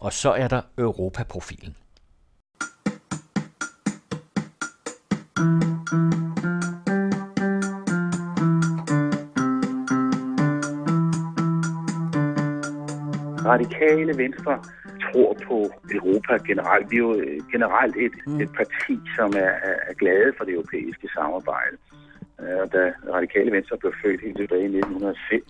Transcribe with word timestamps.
Og 0.00 0.12
så 0.12 0.30
er 0.30 0.48
der 0.48 0.62
Europaprofilen. 0.78 1.76
Radikale 13.52 14.18
Venstre 14.18 14.62
tror 15.12 15.36
på 15.46 15.70
Europa 15.96 16.32
generelt. 16.46 16.90
Vi 16.90 16.96
er 16.96 17.00
jo 17.00 17.14
øh, 17.14 17.40
generelt 17.52 17.96
et, 17.96 18.12
mm. 18.26 18.40
et 18.40 18.50
parti, 18.60 18.94
som 19.16 19.30
er, 19.36 19.54
er 19.90 19.94
glade 19.94 20.32
for 20.36 20.44
det 20.44 20.54
europæiske 20.54 21.08
samarbejde. 21.14 21.76
Øh, 22.40 22.56
og 22.62 22.72
da 22.72 22.92
Radikale 23.16 23.52
Venstre 23.52 23.76
blev 23.78 23.92
født 24.02 24.20
helt 24.20 24.36
tilbage 24.36 24.62
i 24.62 24.76
1905, 24.78 25.42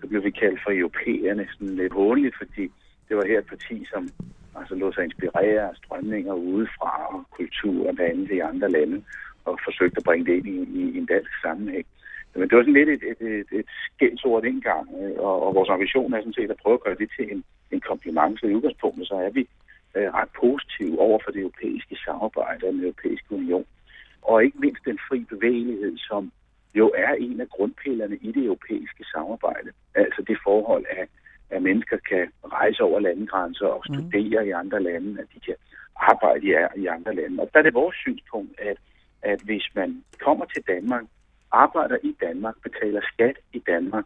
så 0.00 0.06
blev 0.08 0.24
vi 0.24 0.30
kaldt 0.30 0.60
for 0.64 0.70
europæerne 0.80 1.48
sådan 1.52 1.76
lidt 1.76 1.92
håndligt, 1.92 2.36
fordi 2.42 2.70
det 3.08 3.16
var 3.16 3.26
her 3.26 3.38
et 3.38 3.46
parti, 3.46 3.86
som 3.92 4.08
altså 4.56 4.74
lå 4.74 4.92
sig 4.92 5.04
inspirere 5.04 5.68
af 5.70 5.76
strømninger 5.76 6.34
udefra 6.34 7.14
og 7.14 7.24
kultur 7.30 7.88
og 7.88 7.94
andet 8.10 8.30
i 8.30 8.38
andre 8.38 8.70
lande, 8.70 9.04
og 9.44 9.58
forsøgte 9.64 9.98
at 9.98 10.04
bringe 10.04 10.26
det 10.26 10.34
ind 10.38 10.46
i, 10.46 10.80
i, 10.80 10.82
i 10.94 10.98
en 10.98 11.06
dansk 11.06 11.30
sammenhæng. 11.42 11.86
Men 12.34 12.48
det 12.48 12.56
var 12.56 12.62
sådan 12.62 12.80
lidt 12.80 12.88
et, 12.88 13.02
et, 13.12 13.20
et, 13.40 13.46
et 13.52 13.68
skældsord 13.94 14.42
dengang, 14.42 14.88
øh, 15.00 15.16
og, 15.18 15.46
og 15.46 15.54
vores 15.54 15.68
ambition 15.68 16.12
er 16.12 16.20
sådan 16.20 16.32
set 16.32 16.50
at 16.50 16.62
prøve 16.62 16.74
at 16.74 16.84
gøre 16.86 17.00
det 17.02 17.10
til 17.16 17.32
en, 17.32 17.44
en 17.70 17.80
kompliment. 17.80 18.40
Så 18.40 18.46
i 18.46 18.54
udgangspunktet 18.54 19.08
så 19.08 19.14
er 19.14 19.30
vi 19.30 19.48
øh, 19.96 20.08
ret 20.14 20.28
positive 20.40 20.98
over 20.98 21.18
for 21.24 21.30
det 21.30 21.40
europæiske 21.40 21.96
samarbejde 22.04 22.66
og 22.66 22.72
den 22.72 22.80
europæiske 22.80 23.32
union. 23.34 23.66
Og 24.22 24.44
ikke 24.44 24.58
mindst 24.58 24.84
den 24.84 24.98
fri 25.08 25.18
bevægelighed, 25.34 25.98
som 25.98 26.32
jo 26.74 26.92
er 26.96 27.12
en 27.12 27.40
af 27.40 27.48
grundpillerne 27.48 28.16
i 28.16 28.32
det 28.32 28.44
europæiske 28.44 29.04
samarbejde. 29.12 29.70
Altså 29.94 30.22
det 30.28 30.38
forhold, 30.44 30.84
at, 30.90 31.08
at 31.54 31.62
mennesker 31.62 31.98
kan 32.10 32.24
rejse 32.52 32.82
over 32.82 33.00
landegrænser 33.00 33.66
og 33.66 33.82
mm. 33.88 33.94
studere 33.94 34.42
mm. 34.42 34.48
i 34.48 34.50
andre 34.50 34.82
lande, 34.82 35.20
at 35.20 35.28
de 35.34 35.40
kan 35.40 35.56
arbejde 35.96 36.46
i, 36.76 36.86
andre 36.86 37.14
lande. 37.14 37.42
Og 37.42 37.50
der 37.52 37.58
er 37.58 37.62
det 37.62 37.74
vores 37.74 37.96
synspunkt, 37.96 38.60
at, 38.60 38.78
at 39.22 39.40
hvis 39.40 39.66
man 39.74 40.04
kommer 40.24 40.44
til 40.44 40.62
Danmark, 40.66 41.04
arbejder 41.52 41.96
i 42.02 42.16
Danmark, 42.20 42.54
betaler 42.62 43.00
skat 43.12 43.36
i 43.52 43.58
Danmark, 43.58 44.04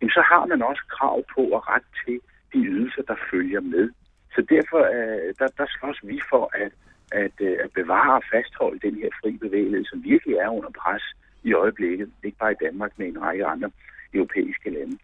jamen 0.00 0.10
så 0.10 0.22
har 0.30 0.46
man 0.46 0.62
også 0.62 0.82
krav 0.96 1.22
på 1.34 1.42
at 1.56 1.68
ret 1.68 1.88
til 2.04 2.20
de 2.52 2.58
ydelser, 2.58 3.02
der 3.02 3.16
følger 3.30 3.60
med. 3.60 3.90
Så 4.34 4.40
derfor 4.54 4.80
øh, 4.96 5.34
der, 5.38 5.48
der 5.58 5.66
slås 5.76 6.00
vi 6.02 6.20
for 6.30 6.50
at, 6.54 6.72
at, 7.12 7.36
øh, 7.40 7.56
at 7.64 7.70
bevare 7.72 8.14
og 8.14 8.22
fastholde 8.32 8.78
den 8.86 8.94
her 8.94 9.10
fri 9.22 9.32
bevægelighed, 9.36 9.84
som 9.84 10.04
virkelig 10.04 10.36
er 10.36 10.48
under 10.48 10.70
pres 10.70 11.04
i 11.42 11.52
øjeblikket, 11.52 12.10
ikke 12.24 12.38
bare 12.38 12.52
i 12.52 12.62
Danmark, 12.64 12.92
men 12.96 13.06
i 13.06 13.10
en 13.10 13.22
række 13.22 13.46
andre 13.46 13.70
europæiske 14.14 14.70
lande. 14.70 14.98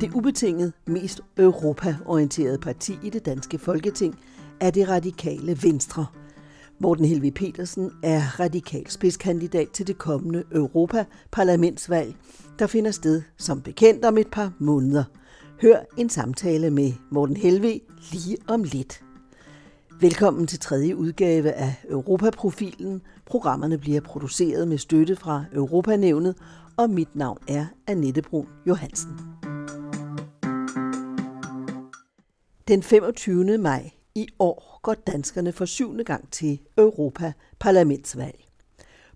Det 0.00 0.14
ubetinget 0.14 0.72
mest 0.86 1.20
europaorienterede 1.38 2.58
parti 2.58 2.98
i 3.02 3.10
det 3.10 3.26
danske 3.26 3.58
folketing 3.58 4.18
er 4.60 4.70
det 4.70 4.88
radikale 4.88 5.58
Venstre– 5.62 6.06
Morten 6.78 7.04
Helvi 7.04 7.30
Petersen 7.30 7.90
er 8.02 8.40
radikal 8.40 8.90
spidskandidat 8.90 9.68
til 9.70 9.86
det 9.86 9.98
kommende 9.98 10.44
Europaparlamentsvalg, 10.52 12.14
der 12.58 12.66
finder 12.66 12.90
sted 12.90 13.22
som 13.36 13.60
bekendt 13.60 14.04
om 14.04 14.18
et 14.18 14.26
par 14.32 14.52
måneder. 14.58 15.04
Hør 15.62 15.78
en 15.96 16.08
samtale 16.08 16.70
med 16.70 16.92
Morten 17.10 17.36
Helvi 17.36 17.82
lige 18.12 18.36
om 18.46 18.62
lidt. 18.62 19.04
Velkommen 20.00 20.46
til 20.46 20.58
tredje 20.58 20.96
udgave 20.96 21.52
af 21.52 21.74
Europaprofilen. 21.90 23.02
Programmerne 23.26 23.78
bliver 23.78 24.00
produceret 24.00 24.68
med 24.68 24.78
støtte 24.78 25.16
fra 25.16 25.44
Europanævnet, 25.52 26.36
og 26.76 26.90
mit 26.90 27.16
navn 27.16 27.38
er 27.48 27.66
Annette 27.86 28.22
Brun 28.22 28.48
Johansen. 28.66 29.10
Den 32.68 32.82
25. 32.82 33.58
maj 33.58 33.90
i 34.14 34.26
år 34.38 34.80
går 34.82 34.94
danskerne 34.94 35.52
for 35.52 35.64
syvende 35.64 36.04
gang 36.04 36.30
til 36.30 36.60
Europa-parlamentsvalg. 36.78 38.44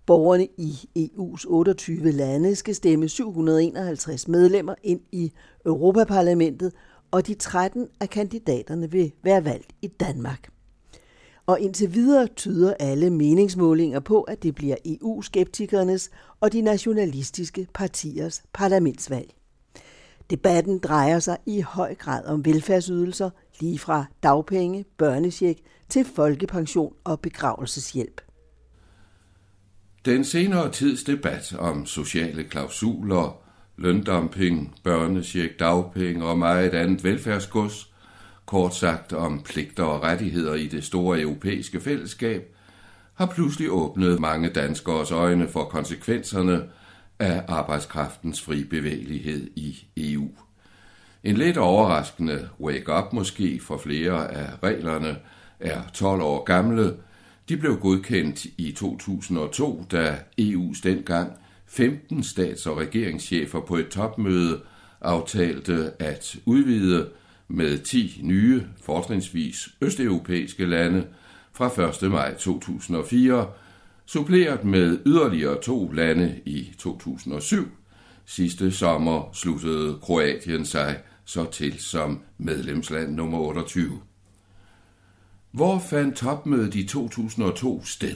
Borgerne 0.05 0.47
i 0.57 0.89
EU's 0.97 1.45
28 1.47 2.11
lande 2.11 2.55
skal 2.55 2.75
stemme 2.75 3.09
751 3.09 4.27
medlemmer 4.27 4.75
ind 4.83 5.01
i 5.11 5.31
Europaparlamentet, 5.65 6.73
og 7.11 7.27
de 7.27 7.33
13 7.33 7.87
af 7.99 8.09
kandidaterne 8.09 8.91
vil 8.91 9.11
være 9.23 9.45
valgt 9.45 9.73
i 9.81 9.87
Danmark. 9.87 10.58
Og 11.49 11.59
indtil 11.59 11.93
videre 11.93 12.27
tyder 12.27 12.73
alle 12.79 13.09
meningsmålinger 13.09 13.99
på, 13.99 14.21
at 14.21 14.43
det 14.43 14.55
bliver 14.55 14.75
EU-skeptikernes 14.85 16.09
og 16.39 16.53
de 16.53 16.61
nationalistiske 16.61 17.67
partiers 17.73 18.43
parlamentsvalg. 18.53 19.29
Debatten 20.29 20.79
drejer 20.79 21.19
sig 21.19 21.37
i 21.45 21.61
høj 21.61 21.95
grad 21.95 22.25
om 22.25 22.45
velfærdsydelser, 22.45 23.29
lige 23.59 23.79
fra 23.79 24.05
dagpenge, 24.23 24.85
børnecheck 24.97 25.59
til 25.89 26.05
folkepension 26.15 26.93
og 27.03 27.19
begravelseshjælp. 27.19 28.21
Den 30.05 30.23
senere 30.23 30.71
tids 30.71 31.03
debat 31.03 31.55
om 31.59 31.85
sociale 31.85 32.43
klausuler, 32.43 33.41
løndumping, 33.77 34.75
børnecheck, 34.83 35.59
dagpenge 35.59 36.25
og 36.25 36.37
meget 36.37 36.73
andet 36.73 37.03
velfærdsgods, 37.03 37.88
kort 38.49 38.75
sagt 38.75 39.13
om 39.13 39.41
pligter 39.41 39.83
og 39.83 40.03
rettigheder 40.03 40.53
i 40.53 40.67
det 40.67 40.83
store 40.83 41.21
europæiske 41.21 41.81
fællesskab, 41.81 42.55
har 43.13 43.25
pludselig 43.25 43.71
åbnet 43.71 44.19
mange 44.19 44.49
danskers 44.49 45.11
øjne 45.11 45.47
for 45.47 45.63
konsekvenserne 45.63 46.63
af 47.19 47.43
arbejdskraftens 47.47 48.41
fri 48.41 48.63
bevægelighed 48.63 49.49
i 49.55 49.87
EU. 49.97 50.29
En 51.23 51.37
lidt 51.37 51.57
overraskende 51.57 52.49
wake-up 52.59 53.13
måske 53.13 53.59
for 53.59 53.77
flere 53.77 54.31
af 54.31 54.49
reglerne 54.63 55.17
er 55.59 55.81
12 55.93 56.21
år 56.21 56.43
gamle. 56.43 56.95
De 57.49 57.57
blev 57.57 57.79
godkendt 57.79 58.45
i 58.45 58.71
2002, 58.71 59.85
da 59.91 60.17
EU's 60.41 60.81
dengang 60.83 61.31
15 61.65 62.23
stats- 62.23 62.67
og 62.67 62.77
regeringschefer 62.77 63.59
på 63.59 63.75
et 63.75 63.87
topmøde 63.87 64.59
aftalte 65.01 65.91
at 65.99 66.35
udvide 66.45 67.09
med 67.49 67.79
10 67.79 68.19
nye, 68.23 68.63
fortrinsvis 68.81 69.69
østeuropæiske 69.81 70.65
lande 70.65 71.07
fra 71.53 72.05
1. 72.05 72.11
maj 72.11 72.35
2004, 72.35 73.47
suppleret 74.05 74.63
med 74.63 74.99
yderligere 75.05 75.61
to 75.61 75.91
lande 75.91 76.39
i 76.45 76.73
2007. 76.77 77.67
Sidste 78.25 78.71
sommer 78.71 79.29
sluttede 79.33 79.97
Kroatien 80.01 80.65
sig 80.65 80.99
så 81.25 81.51
til 81.51 81.79
som 81.79 82.21
medlemsland 82.37 83.15
nummer 83.15 83.37
28. 83.37 83.99
Hvor 85.51 85.79
fandt 85.79 86.15
topmødet 86.15 86.75
i 86.75 86.87
2002 86.87 87.85
sted? 87.85 88.15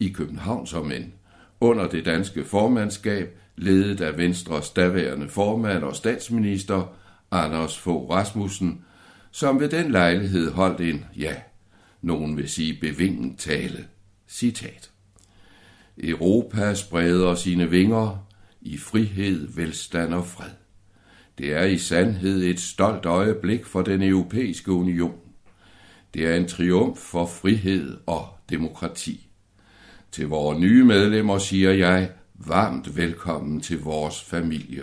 I 0.00 0.08
København 0.08 0.66
som 0.66 0.92
end, 0.92 1.12
under 1.60 1.88
det 1.88 2.04
danske 2.04 2.44
formandskab, 2.44 3.38
ledet 3.56 4.00
af 4.00 4.18
Venstres 4.18 4.70
daværende 4.70 5.28
formand 5.28 5.84
og 5.84 5.96
statsminister, 5.96 6.94
Anders 7.30 7.78
Fogh 7.78 8.10
Rasmussen, 8.10 8.84
som 9.30 9.60
ved 9.60 9.68
den 9.68 9.90
lejlighed 9.90 10.50
holdt 10.50 10.80
en, 10.80 11.04
ja, 11.16 11.34
nogen 12.02 12.36
vil 12.36 12.48
sige 12.48 12.80
bevinget 12.80 13.38
tale. 13.38 13.86
Citat. 14.28 14.90
Europa 15.98 16.74
spreder 16.74 17.34
sine 17.34 17.70
vinger 17.70 18.26
i 18.60 18.78
frihed, 18.78 19.48
velstand 19.54 20.14
og 20.14 20.26
fred. 20.26 20.50
Det 21.38 21.52
er 21.52 21.64
i 21.64 21.78
sandhed 21.78 22.44
et 22.44 22.60
stolt 22.60 23.06
øjeblik 23.06 23.66
for 23.66 23.82
den 23.82 24.02
europæiske 24.02 24.72
union. 24.72 25.18
Det 26.14 26.26
er 26.26 26.36
en 26.36 26.48
triumf 26.48 26.98
for 26.98 27.26
frihed 27.26 27.96
og 28.06 28.28
demokrati. 28.50 29.28
Til 30.12 30.28
vores 30.28 30.58
nye 30.58 30.84
medlemmer 30.84 31.38
siger 31.38 31.72
jeg 31.72 32.10
varmt 32.34 32.96
velkommen 32.96 33.60
til 33.60 33.80
vores 33.80 34.22
familie. 34.22 34.82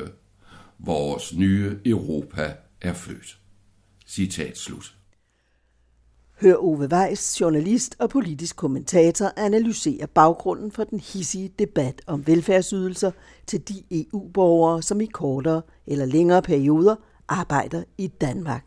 Vores 0.85 1.37
nye 1.37 1.67
Europa 1.85 2.45
er 2.81 2.93
født. 2.93 3.29
Citat 4.07 4.57
slut. 4.57 4.87
Hør 6.41 6.55
Ove 6.55 6.87
Weiss, 6.93 7.41
journalist 7.41 7.91
og 8.01 8.09
politisk 8.09 8.57
kommentator, 8.57 9.25
analysere 9.37 10.07
baggrunden 10.15 10.71
for 10.71 10.83
den 10.83 10.99
hissige 10.99 11.49
debat 11.59 12.01
om 12.07 12.27
velfærdsydelser 12.27 13.11
til 13.47 13.59
de 13.69 13.77
EU-borgere, 13.99 14.81
som 14.81 15.01
i 15.01 15.05
kortere 15.05 15.61
eller 15.87 16.05
længere 16.05 16.41
perioder 16.41 16.95
arbejder 17.29 17.83
i 17.97 18.07
Danmark. 18.07 18.65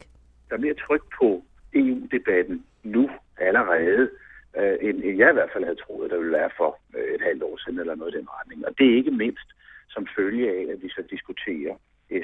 Der 0.48 0.56
er 0.56 0.60
mere 0.60 0.74
tryk 0.86 1.04
på 1.20 1.28
EU-debatten 1.74 2.64
nu 2.82 3.10
allerede, 3.48 4.10
øh, 4.58 4.76
end 4.80 5.18
jeg 5.22 5.30
i 5.30 5.38
hvert 5.38 5.52
fald 5.52 5.64
havde 5.64 5.82
troet, 5.84 6.10
der 6.10 6.18
ville 6.18 6.32
være 6.32 6.50
for 6.56 6.70
øh, 6.96 7.14
et 7.14 7.22
halvt 7.28 7.42
år 7.42 7.56
siden 7.62 7.78
eller 7.78 7.94
noget 7.94 8.14
i 8.14 8.18
den 8.18 8.28
retning. 8.38 8.66
Og 8.66 8.72
det 8.78 8.86
er 8.90 8.96
ikke 8.96 9.10
mindst 9.24 9.48
som 9.88 10.06
følge 10.16 10.46
af, 10.56 10.62
at 10.72 10.82
vi 10.82 10.88
så 10.88 11.02
diskuterer 11.10 11.74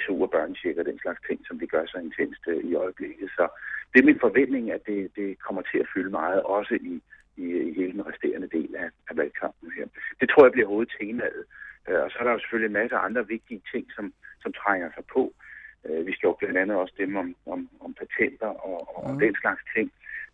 SU 0.03 0.23
og 0.23 0.31
børnecheck 0.31 0.79
og 0.79 0.85
den 0.85 0.99
slags 0.99 1.21
ting, 1.29 1.47
som 1.47 1.61
vi 1.61 1.67
gør 1.67 1.87
så 1.87 1.99
intenst 1.99 2.43
øh, 2.47 2.65
i 2.65 2.75
øjeblikket. 2.75 3.31
Så 3.37 3.49
det 3.93 4.01
er 4.01 4.05
min 4.11 4.21
forventning, 4.21 4.71
at 4.71 4.87
det, 4.87 5.17
det 5.17 5.39
kommer 5.39 5.63
til 5.63 5.79
at 5.79 5.91
fylde 5.95 6.11
meget, 6.11 6.43
også 6.43 6.75
i, 6.75 7.03
i, 7.37 7.45
i 7.69 7.75
hele 7.75 7.93
den 7.93 8.07
resterende 8.07 8.49
del 8.49 8.77
af, 8.77 8.89
af 9.09 9.17
valgkampen 9.17 9.73
her. 9.77 9.87
Det 10.21 10.31
tror 10.31 10.45
jeg 10.45 10.53
bliver 10.53 10.69
hovedtemaet. 10.69 11.45
Øh, 11.89 12.01
og 12.05 12.11
så 12.11 12.17
er 12.19 12.25
der 12.25 12.33
jo 12.33 12.39
selvfølgelig 12.39 12.67
en 12.67 12.81
masse 12.81 12.97
andre 12.97 13.29
vigtige 13.29 13.63
ting, 13.73 13.87
som, 13.97 14.13
som 14.43 14.53
trænger 14.53 14.89
sig 14.95 15.05
på. 15.15 15.33
Øh, 15.85 16.07
vi 16.07 16.13
skal 16.13 16.27
jo 16.27 16.37
blandt 16.39 16.59
andet 16.59 16.77
også 16.77 16.93
stemme 16.95 17.19
om, 17.19 17.37
om, 17.47 17.69
om 17.81 17.95
patenter 17.95 18.47
og, 18.47 19.05
og 19.05 19.13
mm. 19.13 19.19
den 19.19 19.35
slags 19.41 19.63
ting. 19.77 19.93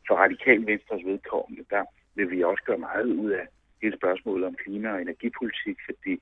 For 0.08 0.14
radikal 0.14 0.66
venstres 0.66 1.04
vedkommende, 1.04 1.64
der 1.70 1.84
vil 2.14 2.30
vi 2.30 2.42
også 2.42 2.62
gøre 2.64 2.78
meget 2.78 3.04
ud 3.04 3.30
af 3.30 3.46
hele 3.82 3.96
spørgsmålet 3.96 4.46
om 4.46 4.54
klima- 4.54 4.92
og 4.92 5.02
energipolitik, 5.02 5.78
fordi 5.88 6.14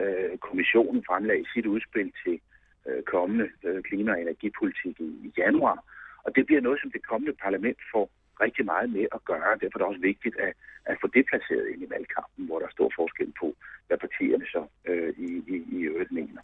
øh, 0.00 0.38
kommissionen 0.38 1.04
fremlagde 1.08 1.46
sit 1.54 1.66
udspil 1.66 2.12
til 2.24 2.40
øh, 2.88 3.02
kommende 3.02 3.46
øh, 3.64 3.82
klima- 3.82 4.12
og 4.12 4.20
energipolitik 4.20 5.00
i, 5.00 5.08
i 5.26 5.32
januar. 5.38 5.78
Og 6.24 6.36
det 6.36 6.46
bliver 6.46 6.60
noget, 6.60 6.80
som 6.80 6.90
det 6.90 7.06
kommende 7.10 7.34
parlament 7.44 7.78
får 7.92 8.10
rigtig 8.40 8.64
meget 8.64 8.90
med 8.90 9.06
at 9.16 9.24
gøre. 9.24 9.58
Derfor 9.60 9.76
er 9.76 9.80
det 9.82 9.90
også 9.92 10.00
vigtigt 10.00 10.36
at, 10.46 10.52
at 10.84 10.96
få 11.00 11.06
det 11.06 11.24
placeret 11.30 11.66
ind 11.72 11.82
i 11.82 11.90
valgkampen, 11.90 12.46
hvor 12.46 12.58
der 12.58 12.66
er 12.66 12.70
stor 12.70 12.90
forskel 12.96 13.32
på, 13.40 13.54
hvad 13.86 13.98
partierne 13.98 14.46
så 14.54 14.62
øh, 14.88 15.14
i, 15.18 15.28
i, 15.54 15.56
i 15.76 15.78
øvrigt 15.90 16.12
mener. 16.12 16.40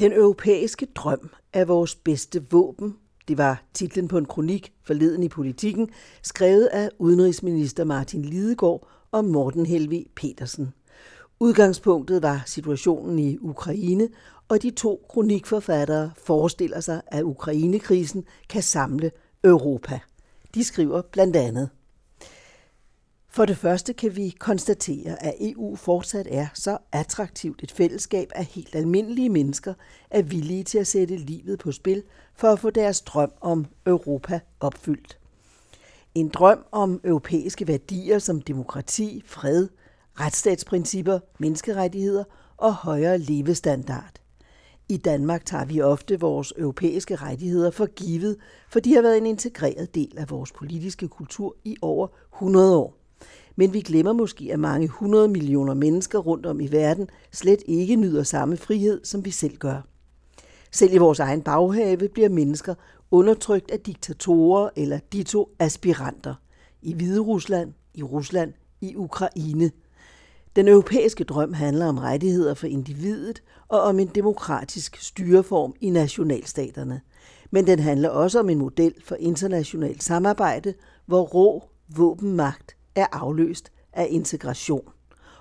Den 0.00 0.12
europæiske 0.12 0.86
drøm 0.86 1.30
er 1.52 1.64
vores 1.64 1.94
bedste 1.96 2.38
våben. 2.50 2.98
Det 3.28 3.38
var 3.38 3.62
titlen 3.74 4.08
på 4.08 4.18
en 4.18 4.26
kronik 4.26 4.72
forleden 4.86 5.22
i 5.22 5.28
politikken, 5.28 5.90
skrevet 6.22 6.66
af 6.66 6.88
udenrigsminister 6.98 7.84
Martin 7.84 8.22
Lidegaard 8.22 8.88
og 9.12 9.24
Morten 9.24 9.66
Helvi 9.66 10.06
Petersen. 10.16 10.74
Udgangspunktet 11.42 12.22
var 12.22 12.42
situationen 12.46 13.18
i 13.18 13.38
Ukraine, 13.40 14.08
og 14.48 14.62
de 14.62 14.70
to 14.70 15.06
kronikforfattere 15.08 16.10
forestiller 16.16 16.80
sig, 16.80 17.02
at 17.06 17.22
Ukrainekrisen 17.22 18.24
kan 18.48 18.62
samle 18.62 19.10
Europa. 19.44 20.00
De 20.54 20.64
skriver 20.64 21.02
blandt 21.02 21.36
andet, 21.36 21.68
for 23.32 23.44
det 23.44 23.56
første 23.56 23.92
kan 23.92 24.16
vi 24.16 24.36
konstatere, 24.38 25.22
at 25.22 25.34
EU 25.40 25.76
fortsat 25.76 26.26
er 26.30 26.46
så 26.54 26.78
attraktivt 26.92 27.62
et 27.62 27.72
fællesskab 27.72 28.32
af 28.34 28.44
helt 28.44 28.74
almindelige 28.74 29.28
mennesker, 29.28 29.74
er 30.10 30.22
villige 30.22 30.64
til 30.64 30.78
at 30.78 30.86
sætte 30.86 31.16
livet 31.16 31.58
på 31.58 31.72
spil 31.72 32.02
for 32.34 32.48
at 32.48 32.58
få 32.58 32.70
deres 32.70 33.00
drøm 33.00 33.32
om 33.40 33.66
Europa 33.86 34.40
opfyldt. 34.60 35.18
En 36.14 36.28
drøm 36.28 36.64
om 36.72 37.00
europæiske 37.04 37.68
værdier 37.68 38.18
som 38.18 38.40
demokrati, 38.40 39.22
fred, 39.26 39.68
retsstatsprincipper, 40.20 41.18
menneskerettigheder 41.38 42.24
og 42.56 42.74
højere 42.74 43.18
levestandard. 43.18 44.20
I 44.88 44.96
Danmark 44.96 45.44
tager 45.44 45.64
vi 45.64 45.80
ofte 45.80 46.20
vores 46.20 46.52
europæiske 46.58 47.16
rettigheder 47.16 47.70
for 47.70 47.86
givet, 47.86 48.36
for 48.70 48.80
de 48.80 48.94
har 48.94 49.02
været 49.02 49.18
en 49.18 49.26
integreret 49.26 49.94
del 49.94 50.18
af 50.18 50.30
vores 50.30 50.52
politiske 50.52 51.08
kultur 51.08 51.56
i 51.64 51.76
over 51.82 52.08
100 52.34 52.76
år. 52.76 52.96
Men 53.56 53.72
vi 53.72 53.80
glemmer 53.80 54.12
måske, 54.12 54.50
at 54.52 54.60
mange 54.60 54.84
100 54.84 55.28
millioner 55.28 55.74
mennesker 55.74 56.18
rundt 56.18 56.46
om 56.46 56.60
i 56.60 56.66
verden 56.66 57.08
slet 57.32 57.62
ikke 57.66 57.96
nyder 57.96 58.22
samme 58.22 58.56
frihed, 58.56 59.00
som 59.04 59.24
vi 59.24 59.30
selv 59.30 59.56
gør. 59.56 59.80
Selv 60.70 60.94
i 60.94 60.98
vores 60.98 61.18
egen 61.18 61.42
baghave 61.42 62.08
bliver 62.08 62.28
mennesker 62.28 62.74
undertrykt 63.10 63.70
af 63.70 63.80
diktatorer 63.80 64.70
eller 64.76 64.98
dito 65.12 65.48
aspiranter. 65.58 66.34
I 66.82 66.94
Hvide 66.94 67.20
Rusland, 67.20 67.72
i 67.94 68.02
Rusland, 68.02 68.52
i 68.80 68.96
Ukraine. 68.96 69.70
Den 70.56 70.68
europæiske 70.68 71.24
drøm 71.24 71.52
handler 71.52 71.86
om 71.86 71.98
rettigheder 71.98 72.54
for 72.54 72.66
individet 72.66 73.42
og 73.68 73.80
om 73.80 73.98
en 73.98 74.08
demokratisk 74.08 74.96
styreform 74.96 75.74
i 75.80 75.90
nationalstaterne. 75.90 77.00
Men 77.50 77.66
den 77.66 77.78
handler 77.78 78.08
også 78.08 78.40
om 78.40 78.48
en 78.48 78.58
model 78.58 78.94
for 79.04 79.14
internationalt 79.14 80.02
samarbejde, 80.02 80.74
hvor 81.06 81.22
rå 81.22 81.64
våbenmagt 81.96 82.76
er 82.94 83.06
afløst 83.12 83.72
af 83.92 84.06
integration, 84.10 84.88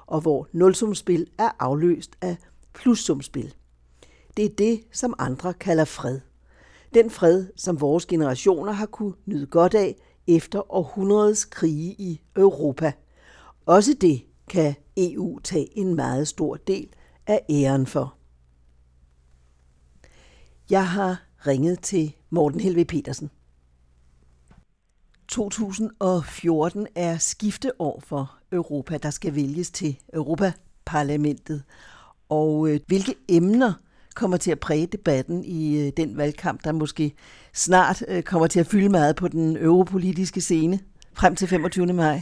og 0.05 0.21
hvor 0.21 0.47
nulsumspil 0.51 1.27
er 1.37 1.49
afløst 1.59 2.11
af 2.21 2.37
plussumspil. 2.73 3.53
Det 4.37 4.45
er 4.45 4.49
det, 4.49 4.81
som 4.91 5.13
andre 5.19 5.53
kalder 5.53 5.85
fred. 5.85 6.19
Den 6.93 7.09
fred, 7.09 7.45
som 7.55 7.81
vores 7.81 8.05
generationer 8.05 8.71
har 8.71 8.85
kunne 8.85 9.13
nyde 9.25 9.45
godt 9.45 9.75
af 9.75 9.95
efter 10.27 10.73
århundredes 10.73 11.45
krige 11.45 11.95
i 11.99 12.21
Europa. 12.35 12.91
Også 13.65 13.93
det 14.01 14.21
kan 14.49 14.75
EU 14.97 15.39
tage 15.39 15.77
en 15.77 15.95
meget 15.95 16.27
stor 16.27 16.55
del 16.55 16.89
af 17.27 17.41
æren 17.49 17.85
for. 17.85 18.15
Jeg 20.69 20.87
har 20.89 21.23
ringet 21.47 21.79
til 21.81 22.15
Morten 22.29 22.59
Helve 22.59 22.85
Petersen. 22.85 23.29
2014 25.27 26.87
er 26.95 27.17
skifteår 27.17 28.03
for 28.05 28.37
Europa, 28.51 28.97
der 28.97 29.09
skal 29.09 29.35
vælges 29.35 29.71
til 29.71 29.99
Europaparlamentet. 30.13 31.63
Og 32.29 32.69
øh, 32.69 32.79
hvilke 32.87 33.15
emner 33.27 33.73
kommer 34.15 34.37
til 34.37 34.51
at 34.51 34.59
præge 34.59 34.87
debatten 34.87 35.43
i 35.43 35.79
øh, 35.79 35.91
den 35.97 36.17
valgkamp, 36.17 36.63
der 36.63 36.71
måske 36.71 37.13
snart 37.53 38.03
øh, 38.07 38.23
kommer 38.23 38.47
til 38.47 38.59
at 38.59 38.67
fylde 38.67 38.89
meget 38.89 39.15
på 39.15 39.27
den 39.27 39.57
europolitiske 39.57 40.41
scene 40.41 40.79
frem 41.13 41.35
til 41.35 41.47
25. 41.47 41.93
maj? 41.93 42.21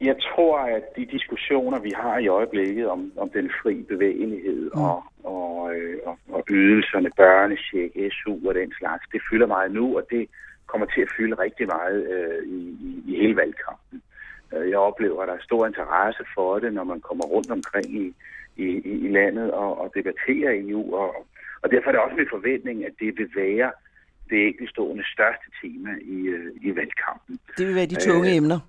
Jeg 0.00 0.16
tror, 0.22 0.58
at 0.58 0.84
de 0.96 1.06
diskussioner, 1.06 1.78
vi 1.80 1.92
har 1.96 2.18
i 2.18 2.28
øjeblikket 2.28 2.88
om, 2.88 3.12
om 3.16 3.30
den 3.30 3.50
fri 3.62 3.82
bevægelighed 3.82 4.70
mm. 4.74 4.82
og, 4.82 5.04
og, 5.24 5.74
øh, 5.74 5.98
og, 6.06 6.18
og 6.28 6.44
ydelserne, 6.50 7.10
børnesjek, 7.16 7.92
SU 8.12 8.48
og 8.48 8.54
den 8.54 8.72
slags, 8.78 9.04
det 9.12 9.20
fylder 9.30 9.46
meget 9.46 9.72
nu, 9.72 9.96
og 9.96 10.06
det 10.10 10.28
kommer 10.66 10.86
til 10.86 11.00
at 11.00 11.12
fylde 11.16 11.34
rigtig 11.34 11.66
meget 11.66 12.00
øh, 12.14 12.48
i, 12.48 12.60
i, 12.88 13.02
i 13.06 13.16
hele 13.20 13.36
valgkampen. 13.36 14.02
Øh, 14.54 14.70
jeg 14.70 14.78
oplever, 14.78 15.22
at 15.22 15.28
der 15.28 15.34
er 15.34 15.48
stor 15.48 15.66
interesse 15.66 16.24
for 16.34 16.58
det, 16.58 16.72
når 16.72 16.84
man 16.84 17.00
kommer 17.00 17.24
rundt 17.24 17.50
omkring 17.50 17.86
i, 18.02 18.14
i, 18.56 18.66
i 19.06 19.08
landet 19.08 19.50
og, 19.50 19.80
og 19.80 19.92
debatterer 19.94 20.50
EU, 20.62 20.94
og, 20.94 21.26
og 21.62 21.70
derfor 21.70 21.88
er 21.88 21.92
det 21.92 22.00
også 22.00 22.16
min 22.16 22.34
forventning, 22.36 22.84
at 22.84 22.92
det 23.00 23.18
vil 23.18 23.30
være 23.36 23.72
det 24.30 24.46
enkeltstående 24.46 25.04
største 25.14 25.48
tema 25.62 25.90
i, 26.02 26.18
øh, 26.36 26.50
i 26.62 26.76
valgkampen. 26.76 27.38
Det 27.58 27.66
vil 27.66 27.74
være 27.74 27.86
de 27.86 27.94
tunge 27.94 28.30
øh, 28.30 28.36
emner? 28.36 28.60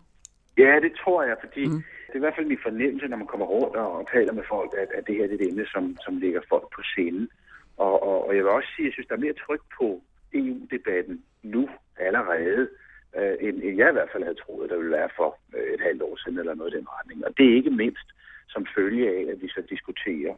Ja, 0.57 0.79
det 0.85 0.91
tror 1.03 1.23
jeg, 1.23 1.37
fordi 1.43 1.65
mm. 1.67 1.81
det 2.07 2.13
er 2.13 2.21
i 2.21 2.25
hvert 2.25 2.35
fald 2.35 2.45
min 2.53 2.65
fornemmelse, 2.67 3.07
når 3.07 3.17
man 3.17 3.27
kommer 3.27 3.45
rundt 3.45 3.75
og, 3.75 3.91
og 3.97 4.07
taler 4.13 4.33
med 4.33 4.43
folk, 4.49 4.71
at, 4.81 4.89
at 4.97 5.07
det 5.07 5.15
her 5.15 5.27
det 5.27 5.35
er 5.41 5.45
et 5.45 5.49
emne, 5.49 5.65
som, 5.73 5.97
som 6.05 6.17
ligger 6.17 6.41
folk 6.49 6.67
på 6.75 6.81
scenen. 6.83 7.29
Og, 7.77 8.03
og, 8.03 8.27
og 8.27 8.35
jeg 8.35 8.43
vil 8.43 8.51
også 8.51 8.69
sige, 8.75 8.85
at 8.85 8.87
jeg 8.87 8.93
synes, 8.93 9.07
der 9.07 9.15
er 9.15 9.25
mere 9.25 9.41
tryk 9.45 9.61
på 9.79 10.01
EU-debatten 10.33 11.23
nu 11.43 11.69
allerede, 11.97 12.69
øh, 13.17 13.35
end, 13.39 13.55
end 13.63 13.77
jeg 13.77 13.89
i 13.89 13.97
hvert 13.97 14.11
fald 14.11 14.23
havde 14.23 14.41
troet, 14.43 14.69
der 14.69 14.77
ville 14.77 14.97
være 14.99 15.09
for 15.15 15.37
øh, 15.57 15.73
et 15.73 15.81
halvt 15.81 16.01
år 16.01 16.15
siden 16.23 16.39
eller 16.39 16.55
noget 16.55 16.73
i 16.73 16.77
den 16.77 16.87
retning. 16.97 17.25
Og 17.25 17.37
det 17.37 17.45
er 17.49 17.55
ikke 17.55 17.79
mindst 17.83 18.07
som 18.47 18.67
følge 18.75 19.09
af, 19.15 19.31
at 19.31 19.41
vi 19.41 19.47
så 19.47 19.61
diskuterer 19.69 20.35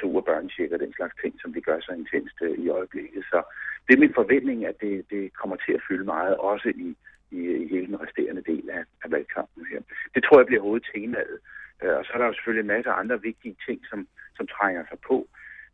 SU 0.00 0.16
og 0.16 0.24
børnecheck 0.24 0.72
og 0.72 0.80
den 0.80 0.92
slags 0.92 1.14
ting, 1.22 1.40
som 1.40 1.54
vi 1.54 1.60
gør 1.60 1.80
så 1.80 1.92
intenst 1.92 2.36
øh, 2.42 2.58
i 2.64 2.68
øjeblikket. 2.68 3.24
Så 3.24 3.42
det 3.86 3.94
er 3.94 4.04
min 4.04 4.14
forventning, 4.14 4.66
at 4.66 4.80
det, 4.80 5.10
det 5.10 5.32
kommer 5.40 5.56
til 5.56 5.72
at 5.72 5.84
fylde 5.88 6.04
meget, 6.04 6.36
også 6.36 6.68
i, 6.68 6.96
i, 7.30 7.40
i 7.62 7.68
hele 7.68 7.86
den 7.86 8.00
resterende 8.00 8.42
del 8.42 8.70
af, 8.70 8.84
af 9.04 9.10
valgkampen 9.10 9.66
her. 9.70 9.80
Det 10.14 10.24
tror 10.24 10.38
jeg 10.38 10.46
bliver 10.46 10.62
hovedtemaet. 10.62 11.38
Øh, 11.82 11.96
og 11.98 12.04
så 12.04 12.10
er 12.14 12.18
der 12.18 12.26
jo 12.26 12.32
selvfølgelig 12.32 12.60
en 12.62 12.74
masse 12.76 12.90
andre 12.90 13.22
vigtige 13.22 13.56
ting, 13.66 13.80
som, 13.90 14.08
som 14.36 14.46
trænger 14.46 14.84
sig 14.88 14.98
på. 15.08 15.28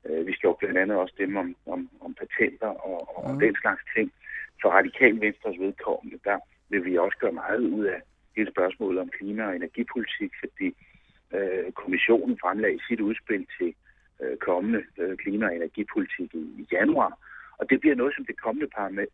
Øh, 0.06 0.26
vi 0.26 0.32
skal 0.32 0.48
jo 0.48 0.56
blandt 0.60 0.78
andet 0.78 0.96
også 0.96 1.12
stemme 1.12 1.40
om, 1.40 1.56
om, 1.66 1.90
om 2.00 2.14
patenter 2.14 2.66
og, 2.66 2.98
og 3.16 3.34
mm. 3.34 3.40
den 3.40 3.56
slags 3.62 3.82
ting. 3.96 4.12
For 4.62 4.68
radikal 4.70 5.20
venstres 5.20 5.58
vedkommende, 5.58 6.18
der 6.24 6.38
vil 6.68 6.84
vi 6.84 6.98
også 6.98 7.18
gøre 7.18 7.32
meget 7.32 7.60
ud 7.60 7.84
af 7.84 8.00
hele 8.36 8.50
spørgsmålet 8.50 9.00
om 9.00 9.08
klima- 9.08 9.46
og 9.46 9.56
energipolitik, 9.56 10.32
fordi 10.40 10.76
øh, 11.34 11.72
kommissionen 11.72 12.38
fremlagde 12.42 12.80
sit 12.88 13.00
udspil 13.00 13.46
til 13.58 13.74
øh, 14.22 14.36
kommende 14.36 14.84
øh, 14.98 15.16
klima- 15.16 15.46
og 15.46 15.56
energipolitik 15.56 16.34
i, 16.34 16.44
i 16.60 16.66
januar. 16.72 17.18
Og 17.58 17.70
det 17.70 17.80
bliver 17.80 17.94
noget, 17.94 18.14
som 18.14 18.24
det 18.24 18.40
kommende 18.40 18.68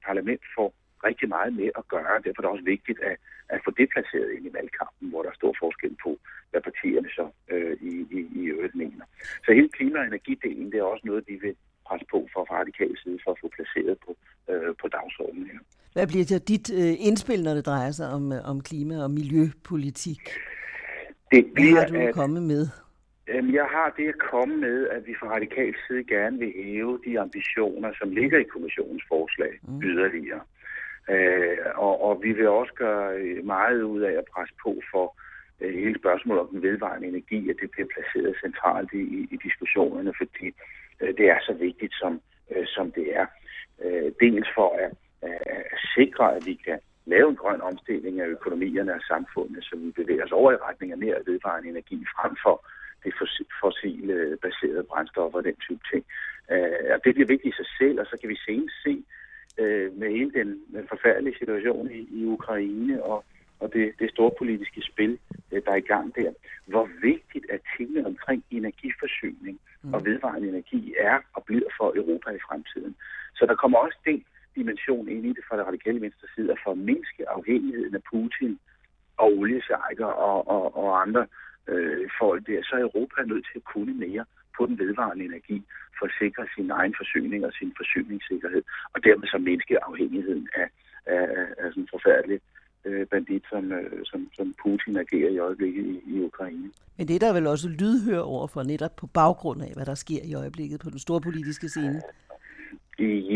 parlament 0.05 0.43
får 0.57 0.75
rigtig 1.09 1.29
meget 1.29 1.53
med 1.61 1.71
at 1.81 1.85
gøre. 1.95 2.23
Derfor 2.25 2.39
er 2.41 2.45
det 2.47 2.55
også 2.55 2.65
vigtigt 2.75 2.99
at, 3.11 3.17
at 3.49 3.61
få 3.65 3.71
det 3.79 3.89
placeret 3.95 4.31
ind 4.37 4.47
i 4.47 4.53
valgkampen, 4.59 5.07
hvor 5.11 5.23
der 5.23 5.31
er 5.31 5.41
stor 5.41 5.55
forskel 5.63 5.97
på, 6.05 6.11
hvad 6.51 6.61
partierne 6.69 7.11
så 7.19 7.27
øh, 7.53 7.75
i, 7.91 7.93
i, 8.19 8.21
i 8.41 8.43
øvrigt 8.55 8.75
mener. 8.75 9.05
Så 9.45 9.51
hele 9.59 9.69
klima- 9.69 9.99
og 9.99 10.07
energidelen, 10.07 10.73
det 10.73 10.79
er 10.79 10.93
også 10.95 11.07
noget, 11.07 11.25
vi 11.31 11.37
vil 11.45 11.55
presse 11.87 12.07
på 12.11 12.29
fra 12.33 12.41
radikal 12.61 12.93
side 13.03 13.19
for 13.25 13.31
at 13.31 13.39
få 13.43 13.49
placeret 13.57 13.97
på, 14.05 14.11
øh, 14.51 14.75
på 14.81 14.87
dagsordenen 14.89 15.47
her. 15.53 15.61
Hvad 15.93 16.07
bliver 16.07 16.25
det 16.25 16.49
dit 16.49 16.67
øh, 16.81 17.07
indspil, 17.09 17.43
når 17.43 17.55
det 17.55 17.67
drejer 17.67 17.91
sig 17.91 18.09
om, 18.19 18.33
øh, 18.33 18.51
om 18.51 18.61
klima- 18.61 19.03
og 19.07 19.11
miljøpolitik? 19.11 20.23
Det 21.33 21.43
bliver, 21.55 21.73
Hvad 21.73 21.83
har 21.83 21.89
du 21.89 22.09
at, 22.09 22.15
komme 22.15 22.41
med? 22.41 22.63
Jeg 23.61 23.69
har 23.77 23.95
det 23.97 24.09
at 24.09 24.19
komme 24.31 24.57
med, 24.57 24.89
at 24.89 25.07
vi 25.07 25.15
fra 25.21 25.29
radikal 25.37 25.75
side 25.87 26.05
gerne 26.05 26.39
vil 26.39 26.53
hæve 26.57 27.01
de 27.07 27.21
ambitioner, 27.21 27.91
som 27.99 28.11
ligger 28.11 28.39
i 28.39 28.43
kommissionens 28.43 29.05
forslag 29.09 29.53
mm. 29.63 29.83
yderligere. 29.83 30.41
Øh, 31.09 31.59
og, 31.75 32.05
og 32.05 32.23
vi 32.23 32.33
vil 32.33 32.49
også 32.49 32.73
gøre 32.75 33.15
øh, 33.15 33.45
meget 33.45 33.83
ud 33.83 34.01
af 34.01 34.13
at 34.13 34.25
presse 34.35 34.55
på 34.63 34.81
for 34.93 35.17
øh, 35.61 35.75
hele 35.75 35.99
spørgsmålet 35.99 36.41
om 36.41 36.49
den 36.49 36.63
vedvarende 36.63 37.09
energi, 37.09 37.51
at 37.51 37.57
det 37.61 37.71
bliver 37.71 37.89
placeret 37.95 38.37
centralt 38.41 38.93
i, 38.93 39.03
i, 39.19 39.29
i 39.31 39.37
diskussionerne, 39.43 40.13
fordi 40.19 40.47
øh, 41.01 41.17
det 41.19 41.31
er 41.31 41.39
så 41.41 41.53
vigtigt, 41.53 41.95
som, 41.95 42.21
øh, 42.51 42.67
som 42.67 42.93
det 42.93 43.17
er. 43.17 43.27
Øh, 43.85 44.13
dels 44.21 44.49
for 44.55 44.69
at, 44.85 44.93
øh, 45.25 45.65
sikre, 45.95 46.37
at 46.37 46.47
vi 46.47 46.55
kan 46.55 46.79
lave 47.07 47.29
en 47.31 47.37
grøn 47.37 47.61
omstilling 47.61 48.21
af 48.21 48.27
økonomierne 48.27 48.95
og 48.95 49.01
samfundet, 49.01 49.65
så 49.65 49.77
vi 49.77 49.91
bevæger 49.91 50.25
os 50.25 50.33
over 50.33 50.53
i 50.53 50.63
retning 50.69 50.93
af 50.93 50.99
mere 50.99 51.23
vedvarende 51.27 51.69
energi, 51.69 51.99
frem 52.17 52.37
for 52.45 52.57
det 53.05 53.13
fossile 53.61 54.13
øh, 54.13 54.39
baserede 54.39 54.85
brændstoffer 54.91 55.39
og 55.39 55.45
den 55.45 55.57
type 55.57 55.85
ting. 55.93 56.05
Øh, 56.53 56.95
og 56.95 56.99
det 57.05 57.15
bliver 57.15 57.33
vigtigt 57.35 57.55
i 57.55 57.57
sig 57.57 57.69
selv, 57.79 58.01
og 58.01 58.07
så 58.07 58.17
kan 58.21 58.29
vi 58.29 58.39
senest 58.47 58.77
se 58.85 59.05
øh, 59.61 59.99
med 59.99 60.09
hele 60.11 60.33
den, 60.33 60.49
forfærdelige 60.89 61.39
situation 61.39 61.91
i, 61.91 62.01
i 62.19 62.27
Ukraine 62.27 63.03
og, 63.03 63.25
og 63.61 63.73
det, 63.73 63.93
det 63.99 64.11
store 64.11 64.33
politiske 64.39 64.83
spil, 64.83 65.19
øh, 65.53 65.63
der 65.65 65.71
er 65.73 65.77
i 65.77 65.91
gang 65.93 66.15
der, 66.17 66.31
hvor 66.67 66.89
vigtigt 67.03 67.47
at 67.51 67.61
tingene 67.77 68.07
omkring 68.07 68.45
energiforsyning 68.51 69.61
mm. 69.83 69.95
og 69.95 70.05
vedvarende 70.05 70.49
energi 70.49 70.95
er 70.99 71.19
og 71.35 71.45
bliver 71.45 71.71
for 71.79 71.93
Europa 71.97 72.31
i 72.31 72.45
fremtiden. 72.49 72.97
Så 73.35 73.47
der 73.47 73.55
kommer 73.55 73.79
også 73.79 73.99
den 74.05 74.25
dimension 74.57 75.09
ind 75.09 75.27
i 75.27 75.29
det 75.29 75.45
fra 75.49 75.57
det 75.57 75.67
radikale 75.67 76.01
venstre 76.01 76.29
side, 76.35 76.53
at 76.53 76.59
for 76.65 76.71
at 76.71 76.79
mindske 76.79 77.29
afhængigheden 77.29 77.95
af 77.95 78.03
Putin 78.13 78.59
og 79.17 79.27
oliesejker 79.39 80.07
og, 80.07 80.49
og, 80.49 80.77
og 80.77 81.03
andre 81.03 81.27
øh, 81.69 82.11
folk 82.21 82.47
der, 82.47 82.63
så 82.63 82.77
er 82.77 82.81
Europa 82.81 83.23
nødt 83.23 83.47
til 83.51 83.59
at 83.59 83.65
kunne 83.73 83.95
mere 83.95 84.25
på 84.57 84.67
den 84.67 84.79
vedvarende 84.79 85.25
energi 85.25 85.59
for 85.99 86.07
at 86.07 86.17
sikre 86.19 86.45
sin 86.55 86.71
egen 86.71 86.95
forsyning 87.01 87.41
og 87.47 87.53
sin 87.53 87.73
forsyningssikkerhed, 87.77 88.63
og 88.95 89.05
dermed 89.05 89.27
så 89.29 89.39
mindske 89.39 89.85
afhængigheden 89.85 90.49
af, 90.55 90.69
af, 91.07 91.25
af 91.59 91.67
sådan 91.71 91.83
en 91.83 91.89
forfærdelig 91.95 92.41
øh, 92.85 93.07
bandit, 93.07 93.45
som, 93.53 93.73
øh, 93.73 94.01
som, 94.05 94.21
som 94.37 94.55
Putin 94.63 94.97
agerer 94.97 95.31
i 95.31 95.39
øjeblikket 95.39 95.85
i, 95.85 96.03
i 96.07 96.21
Ukraine. 96.21 96.71
Men 96.97 97.09
det 97.09 97.15
er 97.15 97.19
der 97.27 97.33
vel 97.33 97.47
også 97.47 97.69
lydhør 97.69 98.21
over 98.21 98.47
for 98.47 98.63
netop 98.63 98.97
på 98.97 99.07
baggrund 99.07 99.63
af, 99.63 99.73
hvad 99.75 99.87
der 99.87 99.95
sker 99.95 100.23
i 100.25 100.35
øjeblikket 100.35 100.81
på 100.81 100.91
den 100.91 100.99
store 100.99 101.21
politiske 101.21 101.69
scene? 101.69 102.01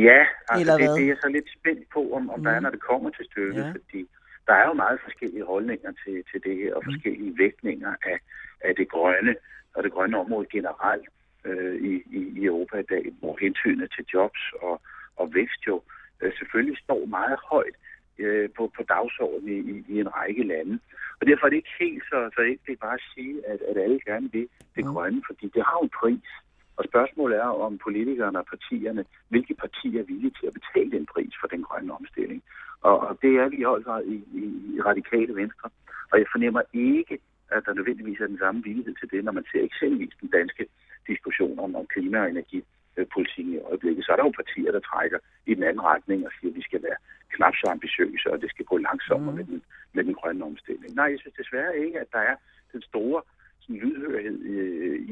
Ja, 0.06 0.20
altså 0.48 0.60
Eller 0.60 0.76
det, 0.76 0.96
det 0.96 1.04
er 1.04 1.12
jeg 1.12 1.20
så 1.20 1.28
lidt 1.28 1.48
spændt 1.58 1.84
på, 1.94 2.00
om, 2.16 2.30
om 2.30 2.38
mm. 2.38 2.44
der 2.44 2.50
er, 2.50 2.60
mm. 2.60 2.62
når 2.62 2.70
det 2.70 2.82
kommer 2.90 3.10
til 3.10 3.24
stykket, 3.30 3.64
ja. 3.64 3.70
fordi 3.70 4.00
der 4.46 4.54
er 4.54 4.66
jo 4.66 4.72
meget 4.72 5.00
forskellige 5.06 5.44
holdninger 5.44 5.92
til, 6.04 6.16
til 6.30 6.38
det 6.46 6.56
her, 6.56 6.74
og 6.74 6.82
mm. 6.84 6.92
forskellige 6.92 7.38
vægtninger 7.38 7.92
af, 8.12 8.18
af 8.60 8.72
det 8.76 8.88
grønne 8.88 9.34
og 9.74 9.82
det 9.82 9.92
grønne 9.92 10.18
område 10.18 10.46
generelt 10.52 11.08
øh, 11.44 11.74
i, 11.90 11.92
i, 12.18 12.20
i 12.40 12.44
Europa 12.44 12.76
i 12.78 12.88
dag, 12.94 13.04
hvor 13.20 13.36
hensynet 13.40 13.92
til 13.96 14.04
jobs 14.14 14.42
og, 14.62 14.80
og 15.16 15.34
vækst 15.34 15.66
jo 15.66 15.82
øh, 16.20 16.32
selvfølgelig 16.38 16.78
står 16.78 17.06
meget 17.06 17.38
højt 17.50 17.76
øh, 18.18 18.48
på, 18.56 18.72
på 18.76 18.82
dagsordenen 18.82 19.48
i, 19.48 19.58
i, 19.72 19.84
i 19.88 20.00
en 20.00 20.14
række 20.14 20.42
lande. 20.42 20.78
Og 21.20 21.26
derfor 21.26 21.46
er 21.46 21.50
det 21.50 21.56
ikke 21.56 21.78
helt 21.80 22.04
så, 22.04 22.30
så 22.34 22.40
det 22.66 22.78
bare 22.80 22.94
at 22.94 23.08
sige, 23.14 23.46
at, 23.46 23.60
at 23.70 23.76
alle 23.84 24.00
gerne 24.00 24.32
vil 24.32 24.48
det 24.76 24.84
mm. 24.84 24.92
grønne, 24.92 25.22
fordi 25.26 25.46
det 25.54 25.62
har 25.64 25.78
en 25.82 25.90
pris. 26.00 26.30
Og 26.76 26.84
spørgsmålet 26.84 27.38
er, 27.38 27.50
om 27.66 27.78
politikerne 27.78 28.38
og 28.38 28.46
partierne, 28.46 29.04
hvilke 29.28 29.54
partier 29.54 30.00
er 30.00 30.04
villige 30.04 30.34
til 30.40 30.46
at 30.46 30.56
betale 30.58 30.90
den 30.90 31.06
pris 31.06 31.34
for 31.40 31.46
den 31.46 31.62
grønne 31.62 31.92
omstilling. 31.92 32.42
Og, 32.80 33.00
og 33.00 33.18
det 33.22 33.32
er 33.36 33.48
vi 33.48 33.56
i 33.56 33.62
høj 33.62 33.82
grad 33.82 34.04
i, 34.04 34.16
i, 34.40 34.42
i 34.74 34.80
radikale 34.80 35.34
venstre. 35.34 35.70
Og 36.12 36.18
jeg 36.18 36.26
fornemmer 36.32 36.62
ikke, 36.72 37.18
at 37.56 37.66
der 37.66 37.74
nødvendigvis 37.74 38.20
er 38.20 38.26
den 38.26 38.42
samme 38.44 38.62
villighed 38.68 38.94
til 39.00 39.10
det, 39.10 39.24
når 39.24 39.32
man 39.32 39.46
ser 39.52 39.62
eksempelvis 39.64 40.14
den 40.20 40.30
danske 40.38 40.64
diskussion 41.10 41.58
om, 41.58 41.70
om 41.80 41.86
klima- 41.94 42.20
og 42.24 42.30
energipolitikken 42.30 43.54
i 43.54 43.58
øjeblikket. 43.58 44.04
Så 44.04 44.12
er 44.12 44.16
der 44.16 44.24
jo 44.24 44.40
partier, 44.40 44.72
der 44.72 44.80
trækker 44.90 45.18
i 45.46 45.54
den 45.54 45.64
anden 45.68 45.84
retning 45.92 46.26
og 46.26 46.32
siger, 46.36 46.50
at 46.50 46.56
vi 46.56 46.62
skal 46.62 46.82
være 46.82 46.98
knap 47.34 47.54
så 47.56 47.66
ambitiøse, 47.76 48.26
og 48.32 48.40
det 48.42 48.50
skal 48.50 48.64
gå 48.64 48.76
langsommere 48.76 49.32
mm. 49.32 49.38
med, 49.38 49.44
den, 49.50 49.62
med 49.94 50.04
den 50.04 50.14
grønne 50.14 50.44
omstilling. 50.44 50.94
Nej, 50.94 51.08
jeg 51.12 51.18
synes 51.20 51.36
desværre 51.42 51.78
ikke, 51.84 52.00
at 52.00 52.08
der 52.12 52.22
er 52.30 52.36
den 52.72 52.82
store 52.82 53.22
sådan, 53.60 53.80
lydhørighed 53.82 54.38
i, 54.52 54.56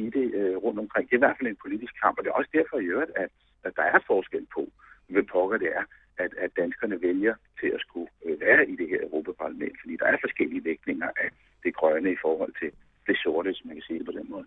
i 0.02 0.10
det 0.10 0.26
øh, 0.34 0.56
rundt 0.56 0.78
omkring. 0.78 1.04
Det 1.06 1.14
er 1.14 1.20
i 1.20 1.26
hvert 1.26 1.38
fald 1.38 1.50
en 1.50 1.64
politisk 1.64 1.94
kamp, 2.02 2.18
og 2.18 2.24
det 2.24 2.30
er 2.30 2.40
også 2.40 2.50
derfor 2.58 2.76
i 2.78 2.90
øvrigt, 2.94 3.12
at, 3.16 3.30
at 3.64 3.72
der 3.76 3.82
er 3.82 3.98
forskel 4.06 4.46
på, 4.54 4.62
hvad 5.08 5.22
pokker 5.22 5.58
det 5.64 5.70
er, 5.78 5.84
at, 6.18 6.32
at 6.44 6.50
danskerne 6.56 7.02
vælger 7.02 7.34
til 7.60 7.66
at 7.66 7.80
skulle 7.80 8.08
øh, 8.24 8.40
være 8.40 8.68
i 8.68 8.76
det 8.76 8.88
her 8.88 9.00
Europaparlament, 9.02 9.76
fordi 9.82 9.96
der 9.96 10.06
er 10.06 10.16
forskellige 10.20 10.64
vægtninger 10.64 11.08
af 11.16 11.28
det 11.64 11.74
grønne 11.74 12.12
i 12.12 12.16
forhold 12.22 12.52
til 12.60 12.70
det 13.06 13.16
sorte, 13.22 13.48
hvis 13.48 13.64
man 13.64 13.74
kan 13.74 13.82
sige 13.82 13.98
det 13.98 14.06
på 14.06 14.12
den 14.12 14.30
måde. 14.30 14.46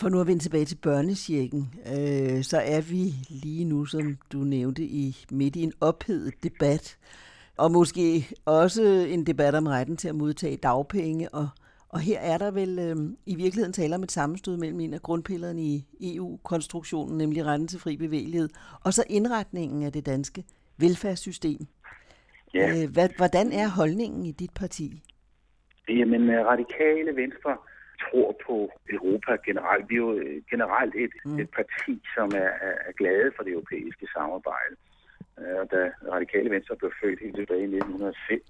For 0.00 0.08
nu 0.08 0.20
at 0.20 0.26
vende 0.26 0.42
tilbage 0.42 0.64
til 0.64 0.78
børnesjekken, 0.82 1.62
øh, 1.94 2.42
så 2.42 2.58
er 2.58 2.82
vi 2.92 3.04
lige 3.44 3.64
nu, 3.64 3.84
som 3.84 4.18
du 4.32 4.38
nævnte, 4.38 4.82
i 4.82 5.16
midt 5.30 5.56
i 5.56 5.62
en 5.62 5.72
ophedet 5.80 6.34
debat, 6.42 6.98
og 7.56 7.72
måske 7.72 8.26
også 8.44 8.82
en 9.08 9.26
debat 9.26 9.54
om 9.54 9.66
retten 9.66 9.96
til 9.96 10.08
at 10.08 10.14
modtage 10.14 10.56
dagpenge. 10.56 11.28
Og, 11.28 11.48
og 11.96 12.02
her 12.02 12.20
er 12.32 12.38
der 12.38 12.50
vel 12.50 12.72
øh, 12.86 12.96
i 13.32 13.34
virkeligheden 13.42 13.72
tale 13.72 13.94
om 13.94 14.02
et 14.02 14.12
sammenstød 14.12 14.56
mellem 14.56 14.80
en 14.80 14.94
af 14.94 15.02
grundpillerne 15.02 15.62
i 15.62 15.74
EU-konstruktionen, 16.14 17.18
nemlig 17.18 17.46
retten 17.46 17.68
til 17.68 17.80
fri 17.80 17.96
bevægelighed, 17.96 18.48
og 18.84 18.92
så 18.92 19.02
indretningen 19.10 19.82
af 19.82 19.92
det 19.92 20.06
danske 20.06 20.44
velfærdssystem. 20.78 21.60
Ja. 22.54 22.66
Øh, 22.68 22.92
hvad, 22.92 23.08
hvordan 23.16 23.46
er 23.52 23.68
holdningen 23.68 24.26
i 24.26 24.32
dit 24.32 24.54
parti? 24.54 25.02
Jamen, 25.88 26.22
radikale 26.52 27.16
venstre 27.22 27.56
tror 28.04 28.36
på 28.46 28.70
Europa 28.90 29.32
generelt. 29.46 29.90
Vi 29.90 29.94
er 29.94 30.04
jo 30.06 30.12
øh, 30.12 30.42
generelt 30.50 30.94
et, 30.94 31.14
mm. 31.24 31.38
et 31.38 31.50
parti, 31.58 31.94
som 32.16 32.28
er, 32.44 32.50
er 32.88 32.92
glade 33.00 33.30
for 33.36 33.42
det 33.42 33.52
europæiske 33.52 34.06
samarbejde. 34.16 34.74
Øh, 35.40 35.56
og 35.60 35.66
da 35.70 35.80
Radikale 36.14 36.50
Venstre 36.50 36.76
blev 36.76 36.92
født 37.02 37.20
helt 37.20 37.36
tilbage 37.36 37.60
i 37.60 37.76
1905, 37.76 38.40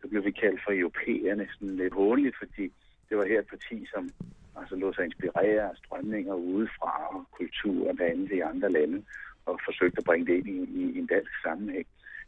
så 0.00 0.08
blev 0.08 0.24
vi 0.24 0.30
kaldt 0.30 0.60
for 0.64 0.72
europæerne 0.80 1.48
sådan 1.52 1.76
lidt 1.76 1.94
håndligt, 1.94 2.36
fordi 2.42 2.72
det 3.12 3.20
var 3.20 3.32
her 3.32 3.40
et 3.40 3.52
parti, 3.54 3.86
som 3.94 4.10
altså 4.58 4.74
lå 4.76 4.92
sig 4.92 5.04
inspirere 5.04 5.62
af 5.70 5.76
strømninger 5.76 6.34
udefra 6.34 6.92
og 7.16 7.24
kultur 7.38 7.88
og 7.88 7.96
andet 8.10 8.32
i 8.32 8.40
andre 8.40 8.72
lande, 8.72 9.04
og 9.46 9.60
forsøgte 9.64 9.98
at 9.98 10.04
bringe 10.04 10.26
det 10.26 10.34
ind 10.38 10.48
i, 10.48 10.58
i, 10.80 10.82
i 10.94 10.98
en 10.98 11.06
dansk 11.06 11.32
sammenhæng. 11.42 11.86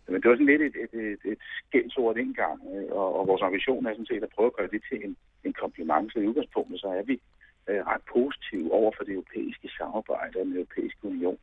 Men 0.09 0.23
det 0.23 0.29
var 0.29 0.37
sådan 0.37 0.53
lidt 0.53 0.63
et, 0.63 0.77
et, 0.85 0.95
et, 1.13 1.21
et 1.33 1.39
skældsord 1.59 2.15
dengang, 2.15 2.59
øh, 2.75 2.89
og, 3.01 3.09
og 3.19 3.27
vores 3.27 3.43
ambition 3.43 3.87
er 3.87 3.93
sådan 3.93 4.13
set 4.13 4.23
at 4.23 4.35
prøve 4.37 4.47
at 4.47 4.57
gøre 4.57 4.73
det 4.75 4.83
til 4.91 5.05
en, 5.05 5.17
en 5.45 5.53
kompliment. 5.53 6.13
Så 6.13 6.19
i 6.19 6.29
udgangspunktet 6.29 6.81
så 6.81 6.89
er 6.89 7.03
vi 7.03 7.17
øh, 7.69 7.83
ret 7.91 8.05
positive 8.15 8.73
over 8.73 8.93
for 8.97 9.05
det 9.05 9.13
europæiske 9.13 9.69
samarbejde 9.79 10.39
og 10.41 10.47
den 10.47 10.57
europæiske 10.57 11.05
union. 11.13 11.39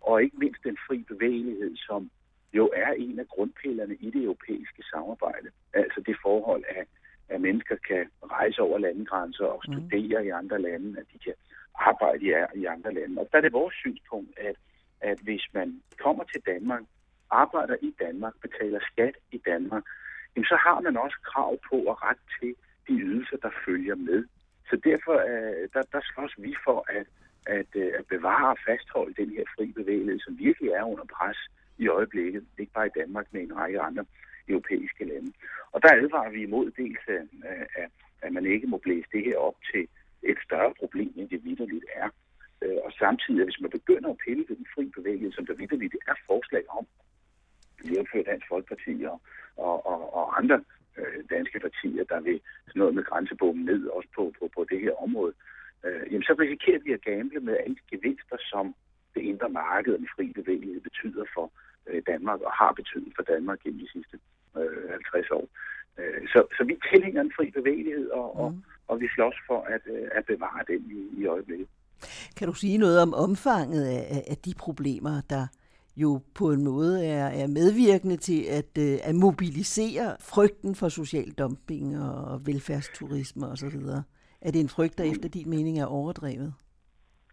Og 0.00 0.22
ikke 0.22 0.36
mindst 0.38 0.64
den 0.64 0.78
fri 0.86 0.98
bevægelighed, 1.12 1.76
som 1.76 2.10
jo 2.52 2.70
er 2.76 2.92
en 2.92 3.18
af 3.18 3.28
grundpillerne 3.28 3.94
i 3.94 4.10
det 4.10 4.22
europæiske 4.22 4.82
samarbejde. 4.92 5.48
Altså 5.74 6.00
det 6.06 6.16
forhold, 6.22 6.64
at, 6.68 6.88
at 7.30 7.40
mennesker 7.40 7.76
kan 7.88 8.04
rejse 8.30 8.62
over 8.62 8.78
landegrænser 8.78 9.44
og 9.44 9.60
mm. 9.68 9.72
studere 9.72 10.20
mm. 10.20 10.26
i 10.26 10.30
andre 10.30 10.62
lande, 10.62 11.00
at 11.00 11.06
de 11.12 11.18
kan 11.18 11.34
arbejde 11.74 12.24
i, 12.26 12.32
i 12.60 12.64
andre 12.64 12.94
lande. 12.94 13.20
Og 13.20 13.28
der 13.32 13.38
er 13.38 13.42
det 13.42 13.52
vores 13.52 13.74
synspunkt, 13.74 14.38
at, 14.38 14.56
at 15.00 15.18
hvis 15.18 15.44
man 15.52 15.82
kommer 15.98 16.24
til 16.24 16.40
Danmark 16.46 16.82
arbejder 17.30 17.76
i 17.82 17.94
Danmark, 18.00 18.34
betaler 18.42 18.80
skat 18.92 19.16
i 19.32 19.38
Danmark, 19.46 19.84
jamen 20.36 20.46
så 20.46 20.56
har 20.66 20.80
man 20.80 20.96
også 20.96 21.18
krav 21.30 21.58
på 21.70 21.76
at 21.90 22.02
ret 22.08 22.22
til 22.40 22.54
de 22.88 22.94
ydelser, 23.00 23.36
der 23.36 23.50
følger 23.64 23.94
med. 23.94 24.24
Så 24.68 24.80
derfor 24.84 25.14
øh, 25.30 25.68
der, 25.74 25.82
der 25.92 26.00
slås 26.14 26.34
vi 26.38 26.54
for 26.64 26.84
at, 26.88 27.06
at, 27.46 27.70
øh, 27.74 27.92
at 27.98 28.06
bevare 28.06 28.50
og 28.50 28.58
fastholde 28.66 29.14
den 29.22 29.30
her 29.30 29.44
fri 29.56 29.72
bevægelighed, 29.72 30.20
som 30.20 30.38
virkelig 30.38 30.70
er 30.70 30.84
under 30.84 31.04
pres 31.16 31.38
i 31.78 31.88
øjeblikket, 31.88 32.44
ikke 32.58 32.72
bare 32.72 32.86
i 32.86 32.98
Danmark, 33.00 33.26
men 33.30 33.42
i 33.42 33.44
en 33.44 33.56
række 33.56 33.80
andre 33.80 34.04
europæiske 34.48 35.04
lande. 35.04 35.32
Og 35.72 35.82
der 35.82 35.92
advarer 35.92 36.30
vi 36.30 36.42
imod 36.42 36.70
dels, 36.70 37.04
øh, 37.08 37.24
at, 37.76 37.90
at 38.22 38.32
man 38.32 38.46
ikke 38.46 38.66
må 38.66 38.76
blæse 38.78 39.08
det 39.12 39.24
her 39.24 39.36
op 39.36 39.56
til 39.72 39.88
et 40.22 40.38
større 40.44 40.74
problem, 40.78 41.12
end 41.16 41.28
det 41.28 41.44
vidderligt 41.44 41.84
er. 41.94 42.08
Øh, 42.62 42.78
og 42.84 42.92
samtidig, 42.92 43.44
hvis 43.44 43.60
man 43.60 43.70
begynder 43.70 44.10
at 44.10 44.20
pille 44.26 44.44
ved 44.48 44.56
den 44.56 44.66
fri 44.74 44.84
bevægelighed, 44.96 45.32
som 45.32 45.46
der 45.46 45.54
vidderligt 45.54 45.96
er 46.06 46.14
forslag 46.26 46.64
om, 46.78 46.86
jævnfører 47.90 48.24
Dansk 48.24 48.46
Folkeparti 48.48 49.04
og, 49.12 49.20
og, 49.56 49.86
og, 49.86 50.14
og 50.14 50.38
andre 50.38 50.64
øh, 50.98 51.24
danske 51.30 51.60
partier, 51.60 52.04
der 52.04 52.20
vil 52.20 52.40
sådan 52.66 52.80
noget 52.80 52.94
med 52.94 53.04
grænsebommen 53.04 53.64
ned 53.64 53.86
også 53.86 54.08
på, 54.16 54.32
på, 54.38 54.50
på 54.54 54.66
det 54.70 54.80
her 54.80 54.94
område, 55.02 55.32
øh, 55.84 56.02
jamen 56.10 56.22
så 56.22 56.34
risikerer 56.38 56.78
vi 56.78 56.92
at 56.92 57.04
gamble 57.04 57.40
med 57.40 57.56
alle 57.56 57.74
de 57.74 57.96
gevinster, 57.96 58.36
som 58.38 58.74
det 59.14 59.22
indre 59.22 59.48
marked 59.48 59.92
og 59.92 59.98
den 59.98 60.08
fri 60.16 60.32
bevægelighed 60.32 60.80
betyder 60.80 61.24
for 61.34 61.52
Danmark 62.06 62.40
og 62.40 62.52
har 62.52 62.72
betydet 62.72 63.12
for 63.16 63.22
Danmark 63.22 63.58
gennem 63.62 63.80
de 63.80 63.92
sidste 63.92 64.18
øh, 64.56 64.90
50 64.90 65.30
år. 65.30 65.48
Øh, 65.98 66.28
så, 66.32 66.40
så 66.56 66.64
vi 66.64 66.74
tilhænger 66.92 67.20
en 67.20 67.32
fri 67.36 67.50
bevægelighed, 67.50 68.08
og, 68.08 68.28
mm. 68.34 68.40
og, 68.40 68.50
og 68.88 69.00
vi 69.00 69.08
slås 69.14 69.34
for 69.46 69.60
at, 69.74 69.82
øh, 69.86 70.08
at 70.12 70.24
bevare 70.26 70.62
den 70.68 70.82
i, 70.98 71.20
i 71.20 71.26
øjeblikket. 71.26 71.68
Kan 72.36 72.48
du 72.48 72.54
sige 72.54 72.78
noget 72.78 73.02
om 73.02 73.14
omfanget 73.14 73.84
af, 73.86 74.24
af 74.30 74.36
de 74.36 74.54
problemer, 74.58 75.20
der 75.30 75.46
jo 75.96 76.20
på 76.34 76.52
en 76.52 76.64
måde 76.64 77.06
er, 77.06 77.26
er 77.26 77.46
medvirkende 77.46 78.16
til 78.16 78.44
at, 78.58 78.72
øh, 78.78 78.98
at 79.08 79.14
mobilisere 79.14 80.16
frygten 80.20 80.74
for 80.74 80.88
social 80.88 81.30
dumping 81.30 82.02
og 82.02 82.46
velfærdsturisme 82.46 83.46
osv. 83.46 83.76
Er 84.40 84.50
det 84.50 84.60
en 84.60 84.68
frygt, 84.68 84.98
der 84.98 85.04
efter 85.04 85.28
din 85.28 85.50
mening 85.50 85.80
er 85.80 85.86
overdrevet? 85.86 86.54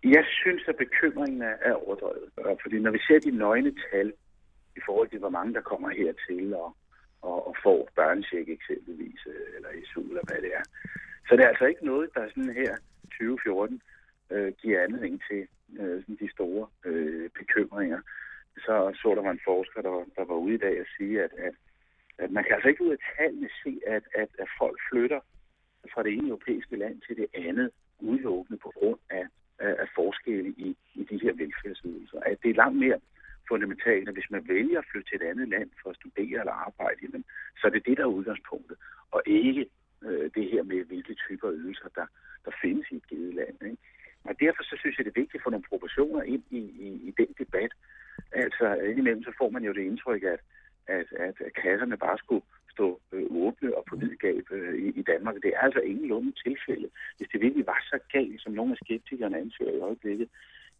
Jeg 0.03 0.25
synes, 0.41 0.63
at 0.67 0.75
bekymringen 0.75 1.41
er 1.41 1.73
overdrevet. 1.73 2.29
Fordi 2.63 2.79
når 2.79 2.91
vi 2.91 2.99
ser 3.07 3.19
de 3.19 3.31
nøgne 3.31 3.71
tal 3.91 4.13
i 4.77 4.81
forhold 4.85 5.09
til, 5.09 5.19
hvor 5.19 5.29
mange 5.37 5.53
der 5.53 5.61
kommer 5.61 5.89
hertil 5.89 6.53
og, 6.53 6.75
og, 7.21 7.47
og 7.47 7.55
får 7.63 7.89
børnecheck 7.95 8.49
eksempelvis, 8.49 9.21
øh, 9.27 9.55
eller 9.55 9.69
SU, 9.89 10.01
eller 10.01 10.25
hvad 10.27 10.41
det 10.45 10.51
er, 10.59 10.63
så 11.27 11.35
det 11.35 11.43
er 11.43 11.47
altså 11.53 11.65
ikke 11.65 11.85
noget, 11.85 12.09
der 12.15 12.27
sådan 12.27 12.53
her 12.53 12.75
2014 13.11 13.81
øh, 14.31 14.53
giver 14.61 14.83
anledning 14.83 15.21
til 15.29 15.47
øh, 15.79 16.01
sådan 16.01 16.17
de 16.21 16.31
store 16.31 16.67
øh, 16.85 17.29
bekymringer 17.39 18.01
så 18.65 18.75
så 19.01 19.07
der 19.15 19.21
var 19.21 19.31
en 19.31 19.45
forsker, 19.49 19.81
der, 19.81 20.05
der 20.15 20.25
var 20.25 20.35
ude 20.35 20.53
i 20.53 20.63
dag 20.65 20.81
og 20.81 20.87
sige, 20.97 21.23
at, 21.23 21.31
at, 21.47 21.53
at 22.17 22.31
man 22.31 22.43
kan 22.43 22.53
altså 22.53 22.69
ikke 22.69 22.83
ud 22.83 22.91
af 22.91 23.01
tallene 23.17 23.49
se, 23.63 23.79
at, 23.87 24.03
at, 24.15 24.29
at 24.39 24.49
folk 24.59 24.77
flytter 24.89 25.19
fra 25.93 26.03
det 26.03 26.13
ene 26.13 26.27
europæiske 26.27 26.75
land 26.75 27.01
til 27.07 27.17
det 27.17 27.27
andet 27.33 27.71
udelukkende 27.99 28.59
på 28.59 28.71
grund 28.77 28.99
af, 29.09 29.25
af, 29.59 29.75
af 29.79 29.87
forskelle 29.95 30.49
i, 30.57 30.77
i 30.95 31.03
de 31.03 31.19
her 31.23 31.33
velfærdsydelser. 31.33 32.19
At 32.19 32.37
det 32.43 32.49
er 32.49 32.61
langt 32.63 32.79
mere 32.79 32.99
fundamentalt, 33.47 34.07
at 34.09 34.15
hvis 34.15 34.31
man 34.35 34.47
vælger 34.47 34.79
at 34.79 34.87
flytte 34.91 35.09
til 35.09 35.19
et 35.21 35.29
andet 35.31 35.47
land 35.49 35.69
for 35.81 35.89
at 35.89 35.95
studere 35.95 36.39
eller 36.39 36.57
arbejde, 36.67 36.99
jamen, 37.03 37.23
så 37.59 37.63
er 37.67 37.71
det 37.71 37.85
det, 37.85 37.97
der 37.97 38.03
er 38.03 38.17
udgangspunktet, 38.17 38.77
og 39.11 39.21
ikke 39.25 39.65
øh, 40.05 40.29
det 40.35 40.45
her 40.51 40.63
med, 40.63 40.83
hvilke 40.83 41.13
typer 41.13 41.51
ydelser, 41.51 41.89
der, 41.95 42.05
der 42.45 42.51
findes 42.61 42.87
i 42.91 42.95
et 42.95 43.07
givet 43.07 43.33
land. 43.33 43.57
Ikke? 43.61 43.77
Og 44.23 44.39
derfor 44.39 44.63
så 44.63 44.75
synes 44.79 44.97
jeg, 44.97 45.05
det 45.05 45.11
er 45.11 45.21
vigtigt 45.21 45.39
at 45.39 45.43
få 45.43 45.49
nogle 45.49 45.69
proportioner 45.69 46.21
ind 46.21 46.43
i, 46.49 46.61
i, 46.87 46.89
i 47.09 47.11
den 47.17 47.31
debat. 47.41 47.71
Altså 48.31 48.65
indimellem 48.75 49.23
så 49.23 49.33
får 49.37 49.49
man 49.49 49.63
jo 49.63 49.73
det 49.73 49.81
indtryk, 49.81 50.23
at, 50.23 50.39
at, 50.87 51.07
at, 51.19 51.53
kasserne 51.61 51.97
bare 51.97 52.17
skulle 52.17 52.45
stå 52.71 53.01
øh, 53.11 53.25
åbne 53.29 53.77
og 53.77 53.83
på 53.89 53.95
vidgab 53.95 54.43
øh, 54.51 54.75
i, 54.85 54.87
i 54.99 55.03
Danmark. 55.11 55.35
Det 55.35 55.51
er 55.55 55.59
altså 55.59 55.79
ingen 55.79 56.07
lunde 56.07 56.33
tilfælde. 56.45 56.89
Hvis 57.17 57.29
det 57.33 57.41
virkelig 57.41 57.65
var 57.65 57.79
så 57.83 57.99
galt, 58.11 58.41
som 58.41 58.53
nogle 58.53 58.71
af 58.71 58.77
skeptikerne 58.83 59.37
anser 59.37 59.71
i 59.71 59.79
øjeblikket, 59.79 60.29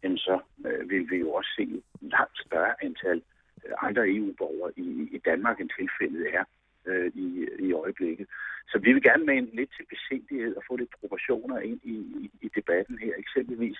jamen 0.02 0.18
så 0.18 0.38
øh, 0.66 0.90
vil 0.90 1.10
vi 1.10 1.16
jo 1.16 1.32
også 1.32 1.50
se 1.56 1.62
et 1.62 1.82
langt 2.00 2.38
større 2.46 2.84
antal 2.84 3.22
øh, 3.64 3.74
andre 3.82 4.08
EU-borgere 4.08 4.72
i, 4.76 5.08
i 5.12 5.18
Danmark, 5.18 5.60
end 5.60 5.70
tilfældet 5.78 6.34
er 6.34 6.44
øh, 6.86 7.12
i, 7.14 7.48
i 7.58 7.72
øjeblikket. 7.72 8.26
Så 8.70 8.78
vi 8.78 8.92
vil 8.92 9.02
gerne 9.02 9.24
med 9.26 9.34
en 9.34 9.50
lidt 9.52 9.70
til 9.76 9.86
besindighed 9.94 10.56
og 10.56 10.62
få 10.68 10.76
lidt 10.76 10.94
proportioner 11.00 11.58
ind 11.58 11.80
i, 11.84 11.96
i, 12.22 12.30
i 12.40 12.48
debatten 12.54 12.98
her. 12.98 13.12
Eksempelvis 13.18 13.78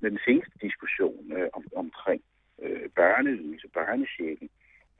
med 0.00 0.10
den 0.10 0.18
seneste 0.24 0.56
diskussion 0.62 1.32
øh, 1.32 1.48
om, 1.52 1.64
omkring 1.76 2.22
øh, 2.62 2.88
børneydelse, 2.88 3.68
børnesjækken. 3.68 4.48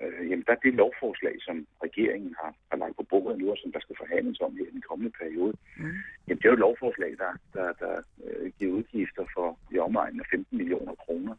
Øh, 0.03 0.31
jamen, 0.31 0.45
der 0.47 0.53
er 0.53 0.63
det 0.65 0.75
lovforslag, 0.75 1.35
som 1.41 1.67
regeringen 1.83 2.35
har, 2.41 2.55
har 2.71 2.79
lagt 2.79 2.97
på 2.97 3.03
bordet 3.03 3.39
nu, 3.39 3.51
og 3.51 3.59
som 3.59 3.73
der 3.73 3.81
skal 3.81 3.97
forhandles 3.97 4.41
om 4.41 4.57
her 4.57 4.67
i 4.67 4.77
den 4.77 4.85
kommende 4.89 5.13
periode. 5.21 5.55
Mm. 5.77 5.97
Jamen, 6.27 6.39
det 6.39 6.45
er 6.45 6.53
jo 6.53 6.59
et 6.61 6.67
lovforslag, 6.67 7.13
der, 7.19 7.33
der, 7.55 7.73
der 7.73 7.95
øh, 8.25 8.53
giver 8.59 8.73
udgifter 8.73 9.25
for 9.35 9.59
i 9.75 9.79
omegnen 9.79 10.21
af 10.21 10.27
15 10.31 10.59
millioner 10.59 10.95
kroner. 10.95 11.35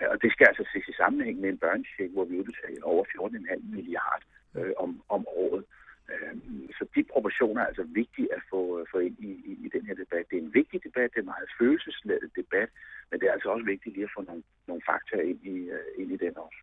Øh, 0.00 0.08
og 0.12 0.22
det 0.22 0.32
skal 0.32 0.46
altså 0.46 0.64
ses 0.72 0.88
i 0.88 0.92
sammenhæng 1.02 1.40
med 1.40 1.48
en 1.48 1.58
børnesjek, 1.58 2.10
hvor 2.10 2.24
vi 2.24 2.38
udbetaler 2.38 2.82
over 2.82 3.04
14,5 3.04 3.74
milliard 3.74 4.22
øh, 4.56 4.72
om, 4.76 5.02
om 5.08 5.26
året. 5.26 5.64
Øh, 6.12 6.34
så 6.78 6.86
de 6.94 7.02
proportioner 7.12 7.60
er 7.62 7.66
altså 7.66 7.82
vigtige 7.82 8.28
at 8.36 8.42
få, 8.50 8.86
få 8.92 8.98
ind 8.98 9.16
i, 9.18 9.30
i, 9.50 9.52
i 9.66 9.68
den 9.74 9.86
her 9.86 9.94
debat. 9.94 10.26
Det 10.30 10.36
er 10.38 10.42
en 10.42 10.54
vigtig 10.54 10.84
debat, 10.84 11.10
det 11.10 11.16
er 11.16 11.26
en 11.26 11.34
meget 11.34 11.50
følelsesladet 11.58 12.30
debat, 12.36 12.68
men 13.10 13.20
det 13.20 13.28
er 13.28 13.32
altså 13.32 13.48
også 13.48 13.66
vigtigt 13.66 13.94
lige 13.94 14.04
at 14.04 14.14
få 14.16 14.22
nogle, 14.22 14.42
nogle 14.66 14.82
fakta 14.90 15.16
ind 15.30 15.40
i, 15.46 15.70
uh, 15.70 16.02
ind 16.02 16.12
i 16.12 16.16
den 16.16 16.36
også. 16.36 16.60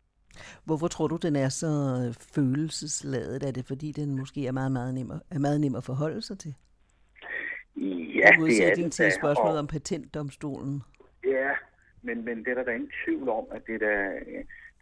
Hvorfor 0.64 0.88
tror 0.88 1.06
du, 1.08 1.16
den 1.16 1.36
er 1.36 1.48
så 1.48 1.72
følelsesladet? 2.34 3.42
Er 3.42 3.52
det 3.52 3.64
fordi, 3.66 3.92
den 3.92 4.18
måske 4.18 4.46
er 4.46 4.52
meget, 4.52 4.72
meget 4.72 4.94
nem, 4.94 5.10
er 5.10 5.38
meget 5.38 5.60
nem 5.60 5.74
at 5.74 5.84
forholde 5.84 6.22
sig 6.22 6.38
til? 6.38 6.54
Ja, 7.76 8.28
det 8.40 8.66
er 8.66 8.74
det. 8.74 8.92
til 8.92 9.12
spørgsmålet 9.12 9.58
og, 9.58 9.58
om 9.58 9.66
patentdomstolen. 9.66 10.82
Ja, 11.24 11.50
men, 12.02 12.24
men 12.24 12.38
det 12.38 12.48
er 12.48 12.54
der, 12.54 12.64
der 12.64 12.72
ingen 12.72 12.92
tvivl 13.04 13.28
om, 13.28 13.44
at 13.50 13.66
det 13.66 13.74
er, 13.74 13.78
der, 13.78 14.10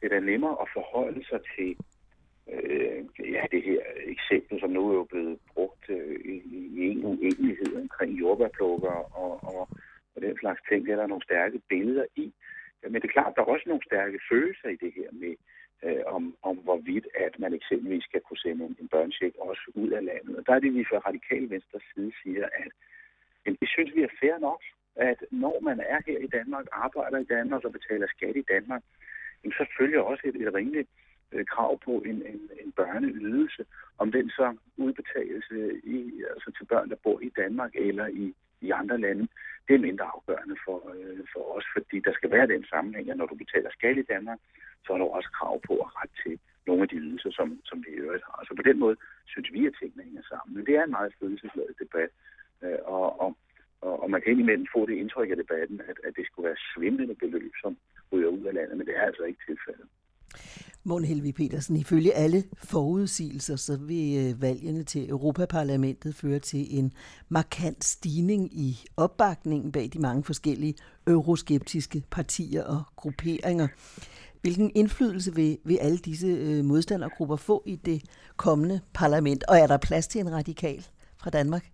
det 0.01 0.05
er 0.05 0.09
der 0.09 0.21
nemmere 0.21 0.57
at 0.63 0.69
forholde 0.75 1.25
sig 1.31 1.41
til 1.57 1.77
øh, 2.53 3.05
ja, 3.33 3.43
det 3.51 3.63
her 3.63 3.81
eksempel, 4.05 4.61
som 4.61 4.71
nu 4.71 4.91
er 4.91 4.95
jo 4.95 5.05
blevet 5.05 5.39
brugt 5.55 5.85
øh, 5.89 6.21
i, 6.25 6.35
i 6.79 6.91
en 6.91 7.05
uenighed 7.05 7.77
omkring 7.83 8.21
jordbærplukker 8.21 9.17
og, 9.23 9.45
og, 9.45 9.69
og 10.15 10.23
den 10.23 10.39
slags 10.39 10.61
ting. 10.69 10.87
Det 10.87 10.93
er 10.93 10.97
der 10.97 11.07
nogle 11.07 11.25
stærke 11.25 11.61
billeder 11.69 12.05
i. 12.17 12.33
Men 12.91 12.95
det 12.95 13.09
er 13.09 13.17
klart, 13.19 13.33
der 13.37 13.43
er 13.43 13.53
også 13.55 13.69
nogle 13.69 13.85
stærke 13.85 14.19
følelser 14.31 14.69
i 14.69 14.77
det 14.85 14.93
her 14.99 15.09
med, 15.13 15.35
øh, 15.85 16.03
om, 16.07 16.37
om 16.43 16.57
hvorvidt, 16.57 17.07
at 17.27 17.39
man 17.39 17.53
eksempelvis 17.55 18.05
skal 18.05 18.21
kunne 18.21 18.45
sende 18.45 18.65
en, 18.65 18.77
en 18.81 18.89
børnecheck 18.89 19.35
også 19.39 19.65
ud 19.75 19.91
af 19.91 20.05
landet. 20.05 20.37
Og 20.39 20.47
der 20.47 20.53
er 20.55 20.61
det, 20.61 20.75
vi 20.75 20.85
fra 20.85 20.99
radikal 21.09 21.51
venstre 21.51 21.81
side 21.95 22.13
siger, 22.23 22.45
at 22.63 22.73
jamen, 23.47 23.59
det 23.61 23.69
synes 23.69 23.95
vi 23.95 24.03
er 24.03 24.17
fair 24.21 24.39
nok, 24.39 24.63
at 24.97 25.19
når 25.31 25.61
man 25.61 25.81
er 25.81 25.99
her 26.07 26.19
i 26.19 26.27
Danmark, 26.27 26.67
arbejder 26.73 27.19
i 27.19 27.31
Danmark 27.35 27.65
og 27.65 27.73
betaler 27.73 28.07
skat 28.07 28.37
i 28.37 28.45
Danmark, 28.55 28.83
jamen, 29.45 29.53
så 29.53 29.67
følger 29.79 30.01
også 30.01 30.23
et, 30.29 30.37
et 30.37 30.55
rimeligt 30.55 30.91
øh, 31.33 31.45
krav 31.47 31.79
på 31.85 32.03
en, 32.07 32.23
en, 32.33 32.41
en 32.65 32.73
børneydelse, 32.73 33.65
om 33.99 34.13
den 34.13 34.31
så 34.31 34.57
udbetales 34.77 35.45
øh, 35.51 35.75
i, 35.85 36.23
altså 36.31 36.53
til 36.59 36.65
børn, 36.65 36.91
der 36.91 36.97
bor 36.97 37.21
i 37.21 37.31
Danmark 37.37 37.71
eller 37.75 38.07
i, 38.07 38.35
i 38.61 38.71
andre 38.71 38.99
lande, 38.99 39.29
det 39.69 39.75
er 39.75 39.87
mindre 39.89 40.07
afgørende 40.15 40.57
for, 40.65 40.79
øh, 40.95 41.21
for 41.33 41.43
os, 41.57 41.67
fordi 41.75 41.97
der 42.07 42.13
skal 42.13 42.31
være 42.31 42.47
den 42.55 42.65
sammenhæng, 42.65 43.11
at 43.11 43.17
når 43.17 43.27
du 43.27 43.35
betaler 43.35 43.71
skat 43.71 43.99
i 43.99 44.11
Danmark, 44.13 44.39
så 44.85 44.93
er 44.93 44.99
du 44.99 45.05
også 45.05 45.31
krav 45.39 45.61
på 45.69 45.75
at 45.85 45.91
ret 46.01 46.15
til 46.23 46.35
nogle 46.67 46.83
af 46.83 46.89
de 46.89 46.97
ydelser, 46.97 47.31
som, 47.39 47.61
som 47.65 47.79
vi 47.85 47.91
i 47.93 48.03
øvrigt 48.05 48.25
har. 48.29 48.45
Så 48.49 48.53
på 48.57 48.63
den 48.63 48.79
måde 48.79 48.97
synes 49.27 49.53
vi, 49.53 49.67
at 49.67 49.75
tingene 49.81 50.05
hænger 50.05 50.23
sammen. 50.29 50.57
Men 50.57 50.67
det 50.67 50.75
er 50.77 50.85
en 50.85 50.97
meget 50.99 51.13
følelsesladet 51.21 51.77
debat, 51.85 52.11
øh, 52.63 52.79
og, 52.85 53.21
og, 53.21 53.31
og, 53.81 54.03
og 54.03 54.11
man 54.11 54.21
kan 54.21 54.33
indimellem 54.33 54.67
få 54.75 54.87
det 54.87 54.97
indtryk 54.97 55.31
af 55.31 55.37
debatten, 55.37 55.81
at, 55.91 55.97
at 56.07 56.13
det 56.17 56.27
skulle 56.27 56.49
være 56.49 56.65
svimlende 56.75 57.15
beløb, 57.15 57.53
som 57.63 57.77
ryger 58.13 58.29
ud 58.29 58.45
af 58.45 58.55
landet, 58.55 58.77
men 58.77 58.87
det 58.87 58.97
er 58.97 59.03
altså 59.11 59.23
ikke 59.23 59.43
tilfældet. 59.49 59.89
Morten 60.85 61.09
Helvi 61.09 61.33
Petersen, 61.33 61.77
ifølge 61.77 62.15
alle 62.15 62.45
forudsigelser, 62.55 63.57
så 63.57 63.77
vil 63.77 64.17
øh, 64.17 64.43
valgene 64.43 64.83
til 64.83 65.11
Europaparlamentet 65.11 66.15
føre 66.15 66.39
til 66.39 66.79
en 66.79 66.93
markant 67.29 67.85
stigning 67.85 68.59
i 68.59 68.85
opbakningen 68.97 69.73
bag 69.73 69.91
de 69.93 69.99
mange 69.99 70.25
forskellige 70.25 70.75
euroskeptiske 71.07 72.03
partier 72.11 72.65
og 72.65 72.83
grupperinger. 72.97 73.69
Hvilken 74.41 74.73
indflydelse 74.75 75.35
vil, 75.35 75.59
vil 75.65 75.77
alle 75.77 75.99
disse 75.99 76.27
øh, 76.27 76.65
modstandergrupper 76.65 77.37
få 77.37 77.63
i 77.67 77.77
det 77.77 78.03
kommende 78.37 78.81
parlament? 78.93 79.45
Og 79.49 79.59
er 79.59 79.67
der 79.67 79.77
plads 79.77 80.07
til 80.07 80.21
en 80.21 80.33
radikal 80.33 80.87
fra 81.19 81.31
Danmark? 81.31 81.72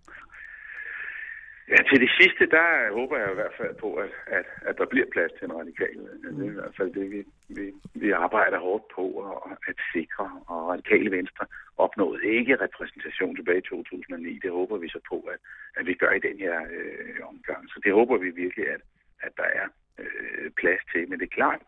Ja, 1.71 1.79
til 1.89 1.99
det 2.05 2.11
sidste, 2.19 2.45
der 2.57 2.93
håber 2.93 3.17
jeg 3.17 3.31
i 3.31 3.39
hvert 3.41 3.55
fald 3.57 3.75
på, 3.75 3.93
at, 3.95 4.11
at, 4.27 4.45
at 4.61 4.77
der 4.77 4.85
bliver 4.85 5.05
plads 5.11 5.31
til 5.31 5.45
en 5.45 5.57
radikal. 5.61 5.97
Det 6.23 6.45
er 6.45 6.51
i 6.51 6.59
hvert 6.61 6.75
fald 6.77 6.93
det, 6.93 7.11
vi, 7.11 7.21
vi, 7.57 7.73
vi 7.93 8.11
arbejder 8.11 8.59
hårdt 8.59 8.85
på 8.95 9.05
at, 9.29 9.57
at 9.67 9.77
sikre. 9.93 10.41
Og 10.47 10.67
radikale 10.67 11.11
venstre 11.11 11.45
opnåede 11.77 12.25
ikke 12.25 12.55
repræsentation 12.55 13.35
tilbage 13.35 13.57
i 13.57 13.69
2009. 13.69 14.39
Det 14.43 14.51
håber 14.51 14.77
vi 14.77 14.89
så 14.89 14.99
på, 15.09 15.17
at, 15.33 15.39
at 15.77 15.85
vi 15.85 15.93
gør 15.93 16.11
i 16.11 16.25
den 16.27 16.37
her 16.39 16.55
øh, 16.71 17.27
omgang. 17.31 17.69
Så 17.69 17.79
det 17.83 17.93
håber 17.93 18.17
vi 18.17 18.29
virkelig, 18.29 18.67
at, 18.67 18.81
at 19.21 19.31
der 19.37 19.49
er 19.61 19.67
øh, 19.99 20.51
plads 20.51 20.81
til. 20.91 21.09
Men 21.09 21.19
det 21.19 21.25
er 21.25 21.37
klart, 21.41 21.61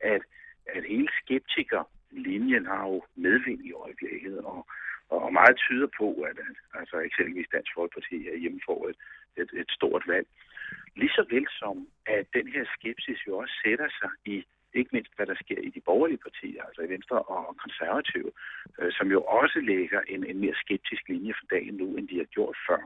at, 0.00 0.22
at 0.66 0.84
hele 0.84 1.08
skeptikerlinjen 1.22 2.66
har 2.66 2.82
jo 2.88 3.02
medvind 3.16 3.60
i 3.64 3.72
øjeblikket, 3.72 4.38
og, 4.38 4.66
og 5.08 5.32
meget 5.32 5.56
tyder 5.56 5.88
på, 5.98 6.08
at, 6.28 6.36
at 6.48 6.56
altså 6.80 6.96
eksempelvis 6.98 7.48
Dansk 7.52 7.70
Folkeparti 7.74 8.28
er 8.28 8.36
hjemme 8.36 8.60
et, 8.90 8.96
et, 9.36 9.50
et 9.52 9.70
stort 9.70 10.04
valg. 10.06 10.26
Lige 10.96 11.10
så 11.10 11.26
vel 11.30 11.46
som, 11.50 11.88
at 12.06 12.26
den 12.34 12.48
her 12.48 12.64
skepsis 12.74 13.26
jo 13.26 13.38
også 13.38 13.54
sætter 13.64 13.88
sig 14.00 14.10
i 14.24 14.44
ikke 14.74 14.90
mindst 14.92 15.12
hvad 15.16 15.26
der 15.26 15.34
sker 15.34 15.60
i 15.68 15.70
de 15.70 15.80
borgerlige 15.80 16.24
partier, 16.26 16.62
altså 16.64 16.82
i 16.82 16.88
Venstre 16.88 17.18
og 17.22 17.56
konservative, 17.56 18.30
øh, 18.78 18.92
som 18.92 19.10
jo 19.10 19.20
også 19.22 19.60
lægger 19.60 20.00
en, 20.08 20.26
en 20.26 20.38
mere 20.40 20.54
skeptisk 20.64 21.08
linje 21.08 21.34
for 21.38 21.46
dagen 21.50 21.74
nu, 21.74 21.96
end 21.96 22.08
de 22.08 22.18
har 22.18 22.24
gjort 22.24 22.56
før. 22.68 22.82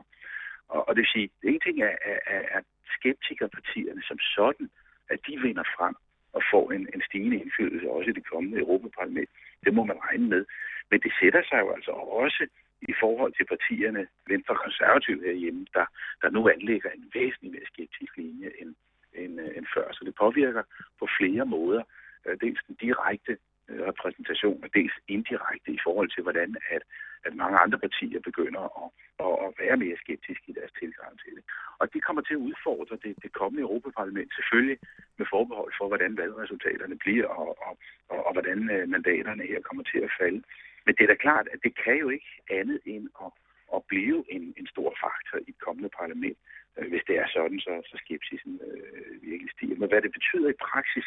Og, 0.69 0.89
og 0.89 0.97
det 0.97 1.01
vil 1.03 1.15
sige, 1.17 1.31
en 1.43 1.61
ting 1.61 1.83
er, 1.83 1.97
er, 2.13 2.19
er, 2.27 2.43
at 2.59 2.65
skeptikerpartierne 2.97 4.03
som 4.03 4.19
sådan, 4.19 4.71
at 5.11 5.19
de 5.27 5.41
vinder 5.41 5.65
frem 5.77 5.95
og 6.33 6.43
får 6.53 6.73
en, 6.73 6.89
en 6.95 7.03
stigende 7.09 7.41
indflydelse 7.43 7.91
også 7.91 8.11
i 8.11 8.19
det 8.19 8.27
kommende 8.33 8.59
Europaparlament. 8.59 9.31
Det 9.65 9.75
må 9.75 9.85
man 9.85 9.99
regne 10.09 10.29
med. 10.29 10.45
Men 10.91 11.01
det 11.01 11.13
sætter 11.21 11.43
sig 11.51 11.61
jo 11.61 11.71
altså 11.77 11.91
også 11.91 12.47
i 12.83 12.95
forhold 13.01 13.33
til 13.35 13.45
partierne 13.45 14.07
Venstre 14.27 14.55
og 14.55 14.61
Konservative 14.67 15.25
herhjemme, 15.25 15.67
der, 15.75 15.87
der 16.23 16.31
nu 16.31 16.49
anlægger 16.49 16.91
en 16.91 17.11
væsentlig 17.15 17.51
mere 17.53 17.71
skeptisk 17.73 18.17
linje 18.17 18.51
end, 18.61 18.75
end, 19.15 19.41
øh, 19.41 19.51
end 19.57 19.67
før. 19.75 19.93
Så 19.93 20.03
det 20.05 20.15
påvirker 20.15 20.63
på 20.99 21.09
flere 21.19 21.47
måder. 21.47 21.83
Øh, 22.27 22.37
dels 22.41 22.61
den 22.67 22.75
direkte 22.75 23.33
øh, 23.69 23.81
repræsentation, 23.91 24.65
og 24.65 24.69
dels 24.75 24.95
indirekte 25.09 25.71
i 25.73 25.81
forhold 25.85 26.09
til, 26.11 26.23
hvordan 26.23 26.57
at, 26.71 26.83
at 27.25 27.35
mange 27.35 27.59
andre 27.59 27.79
partier 27.79 28.21
begynder 28.21 28.63
at, 28.83 28.89
at, 29.27 29.35
at 29.47 29.51
være 29.63 29.77
mere 29.77 29.97
skeptiske 30.05 30.47
i 30.49 30.57
deres 30.59 30.73
tilgang 30.81 31.13
til 31.23 31.33
det. 31.37 31.45
Og 31.81 31.93
det 31.93 32.05
kommer 32.05 32.23
til 32.23 32.35
at 32.35 32.45
udfordre 32.49 32.97
det, 33.05 33.15
det 33.23 33.33
kommende 33.33 33.63
Europaparlament, 33.63 34.35
selvfølgelig 34.35 34.79
med 35.19 35.27
forbehold 35.31 35.73
for, 35.79 35.89
hvordan 35.89 36.17
valgresultaterne 36.17 36.97
bliver, 37.05 37.27
og, 37.27 37.49
og, 37.67 37.79
og, 38.09 38.27
og 38.27 38.33
hvordan 38.33 38.59
mandaterne 38.95 39.43
her 39.51 39.61
kommer 39.61 39.85
til 39.93 39.99
at 39.99 40.15
falde. 40.21 40.43
Men 40.85 40.93
det 40.95 41.03
er 41.05 41.13
da 41.13 41.19
klart, 41.27 41.47
at 41.55 41.59
det 41.67 41.73
kan 41.85 41.97
jo 42.05 42.09
ikke 42.17 42.31
andet 42.59 42.81
end 42.93 43.05
at, 43.25 43.31
at 43.77 43.81
blive 43.93 44.19
en, 44.35 44.45
en 44.61 44.67
stor 44.75 44.91
faktor 45.05 45.37
i 45.47 45.51
et 45.55 45.59
kommende 45.67 45.91
parlament, 46.01 46.39
øh, 46.77 46.89
hvis 46.91 47.05
det 47.09 47.17
er 47.23 47.29
sådan, 47.37 47.61
så, 47.67 47.73
så 47.91 47.97
skepsisen 48.05 48.53
øh, 48.67 49.23
virkelig 49.29 49.51
stiger. 49.57 49.77
Men 49.81 49.89
hvad 49.89 50.03
det 50.03 50.13
betyder 50.19 50.49
i 50.51 50.63
praksis, 50.69 51.07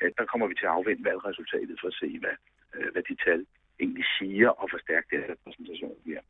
øh, 0.00 0.10
der 0.18 0.24
kommer 0.30 0.46
vi 0.46 0.54
til 0.54 0.66
at 0.68 0.76
afvente 0.78 1.04
valgresultatet 1.10 1.76
for 1.80 1.88
at 1.92 1.98
se, 2.02 2.08
hvad, 2.22 2.36
øh, 2.74 2.88
hvad 2.92 3.02
de 3.10 3.16
tal 3.26 3.40
egentlig 3.80 4.06
siger 4.18 4.48
og 4.60 4.66
forstærke 4.74 5.06
det 5.12 5.20
repræsentation 5.32 5.96
bliver. 6.04 6.22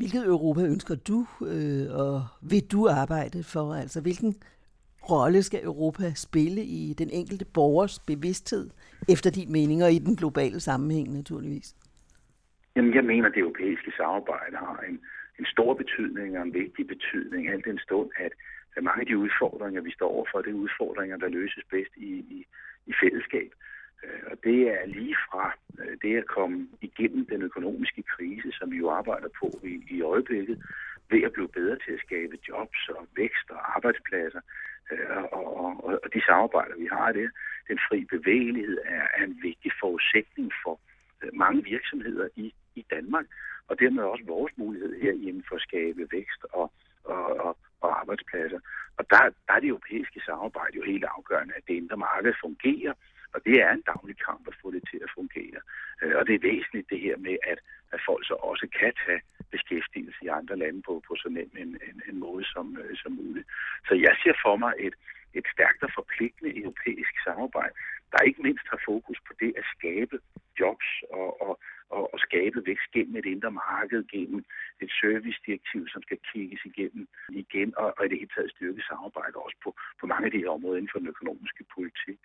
Hvilket 0.00 0.26
Europa 0.26 0.62
ønsker 0.74 0.96
du, 1.10 1.18
øh, 1.52 1.86
og 2.02 2.14
vil 2.50 2.62
du 2.72 2.80
arbejde 3.02 3.38
for? 3.54 3.74
Altså, 3.82 3.98
hvilken 4.06 4.32
rolle 5.10 5.42
skal 5.42 5.64
Europa 5.64 6.12
spille 6.14 6.62
i 6.62 6.94
den 6.98 7.10
enkelte 7.10 7.44
borgers 7.44 7.98
bevidsthed, 7.98 8.70
efter 9.08 9.30
din 9.30 9.52
mening, 9.52 9.84
og 9.84 9.92
i 9.92 9.98
den 9.98 10.16
globale 10.16 10.60
sammenhæng 10.60 11.12
naturligvis? 11.12 11.74
Jamen, 12.76 12.94
jeg 12.94 13.04
mener, 13.04 13.28
at 13.28 13.34
det 13.34 13.40
europæiske 13.40 13.92
samarbejde 13.96 14.56
har 14.56 14.84
en, 14.88 15.00
en 15.38 15.46
stor 15.46 15.74
betydning 15.74 16.38
og 16.38 16.42
en 16.42 16.54
vigtig 16.54 16.86
betydning, 16.86 17.48
alt 17.48 17.64
den 17.64 17.78
stund, 17.78 18.10
at 18.18 18.32
mange 18.82 19.00
af 19.00 19.06
de 19.06 19.18
udfordringer, 19.18 19.80
vi 19.80 19.92
står 19.92 20.08
overfor, 20.08 20.42
det 20.42 20.50
er 20.50 20.64
udfordringer, 20.66 21.16
der 21.16 21.28
løses 21.28 21.64
bedst 21.70 21.92
i, 21.96 22.10
i, 22.36 22.46
i 22.86 22.92
fællesskab. 23.02 23.50
Øh, 24.04 24.22
og 24.30 24.36
det 24.44 24.60
er 24.68 24.86
lige 24.86 25.16
fra 25.26 25.54
øh, 25.80 25.96
det 26.02 26.16
at 26.16 26.26
komme 26.26 26.68
igennem 26.80 27.26
den 27.26 27.42
økonomiske 27.42 28.02
krise, 28.02 28.52
som 28.52 28.70
vi 28.70 28.76
jo 28.76 28.88
arbejder 28.90 29.28
på 29.40 29.60
i, 29.64 29.74
i 29.90 30.02
øjeblikket, 30.02 30.62
ved 31.10 31.22
at 31.22 31.32
blive 31.32 31.48
bedre 31.48 31.76
til 31.84 31.92
at 31.92 32.04
skabe 32.06 32.38
jobs 32.48 32.88
og 32.88 33.06
vækst 33.16 33.50
og 33.50 33.76
arbejdspladser, 33.76 34.40
Øh, 34.92 35.22
og, 35.32 35.46
og, 35.64 36.00
og 36.04 36.08
de 36.14 36.20
samarbejder, 36.24 36.76
vi 36.76 36.88
har 36.92 37.12
det. 37.12 37.30
Den 37.68 37.78
fri 37.88 38.04
bevægelighed 38.04 38.78
er, 38.84 39.06
er 39.18 39.24
en 39.24 39.38
vigtig 39.42 39.72
forudsætning 39.80 40.52
for 40.62 40.80
øh, 41.22 41.30
mange 41.32 41.64
virksomheder 41.64 42.28
i, 42.36 42.54
i 42.74 42.82
Danmark, 42.90 43.26
og 43.68 43.80
dermed 43.80 44.02
også 44.02 44.24
vores 44.24 44.52
mulighed 44.56 45.00
herhjemme 45.02 45.42
for 45.48 45.56
at 45.56 45.62
skabe 45.62 46.08
vækst 46.12 46.42
og, 46.52 46.72
og, 47.04 47.24
og, 47.46 47.58
og 47.80 48.00
arbejdspladser. 48.00 48.60
Og 48.98 49.04
der, 49.10 49.22
der 49.46 49.52
er 49.54 49.60
det 49.60 49.68
europæiske 49.68 50.20
samarbejde 50.26 50.76
jo 50.76 50.82
helt 50.82 51.04
afgørende, 51.04 51.54
at 51.56 51.62
det 51.68 51.74
indre 51.74 51.96
marked 51.96 52.34
fungerer, 52.40 52.94
og 53.34 53.40
det 53.46 53.54
er 53.62 53.70
en 53.72 53.84
daglig 53.92 54.16
kamp 54.26 54.48
at 54.48 54.54
få 54.62 54.70
det 54.70 54.82
til 54.90 55.00
at 55.06 55.10
fungere. 55.14 55.60
Øh, 56.02 56.14
og 56.18 56.26
det 56.26 56.34
er 56.34 56.48
væsentligt 56.50 56.90
det 56.90 57.00
her 57.00 57.16
med, 57.16 57.36
at, 57.52 57.58
at 57.92 58.00
folk 58.08 58.26
så 58.26 58.34
også 58.34 58.66
kan 58.80 58.92
tage 59.06 59.22
beskæftigelse 59.54 60.20
i 60.22 60.34
andre 60.38 60.56
lande 60.56 60.82
på, 60.82 61.02
på 61.06 61.12
så 61.22 61.28
nem 61.28 61.50
en, 61.56 61.72
en, 61.88 62.02
en 62.08 62.18
måde 62.26 62.44
som, 62.44 62.66
øh, 62.82 62.96
som 63.02 63.12
muligt. 63.12 63.46
Så 63.88 63.94
jeg 63.94 64.14
ser 64.22 64.34
for 64.44 64.56
mig 64.56 64.72
et, 64.78 64.94
et 65.38 65.46
stærkt 65.54 65.82
og 65.82 65.90
forpligtende 65.94 66.58
europæisk 66.62 67.14
samarbejde, 67.24 67.74
der 68.12 68.26
ikke 68.28 68.42
mindst 68.42 68.66
har 68.72 68.80
fokus 68.90 69.18
på 69.26 69.32
det 69.40 69.52
at 69.60 69.66
skabe 69.76 70.16
jobs 70.60 70.88
og, 71.10 71.42
og, 71.46 71.60
og, 71.96 72.14
og 72.14 72.18
skabe 72.20 72.66
vækst 72.66 72.90
gennem 72.94 73.16
et 73.16 73.26
indre 73.26 73.50
marked, 73.50 74.04
gennem 74.14 74.44
et 74.82 74.90
servicedirektiv, 75.00 75.88
som 75.88 76.02
skal 76.02 76.18
kigges 76.32 76.60
igennem 76.64 77.08
igen, 77.42 77.68
og, 77.76 77.94
og 77.98 78.06
i 78.06 78.08
det 78.08 78.18
hele 78.18 78.34
taget 78.34 78.50
styrke 78.50 78.82
samarbejde 78.90 79.36
også 79.36 79.58
på, 79.64 79.70
på 80.00 80.06
mange 80.06 80.24
af 80.26 80.32
de 80.32 80.42
her 80.42 80.50
områder 80.56 80.76
inden 80.76 80.92
for 80.92 80.98
den 80.98 81.12
økonomiske 81.14 81.64
politik. 81.74 82.18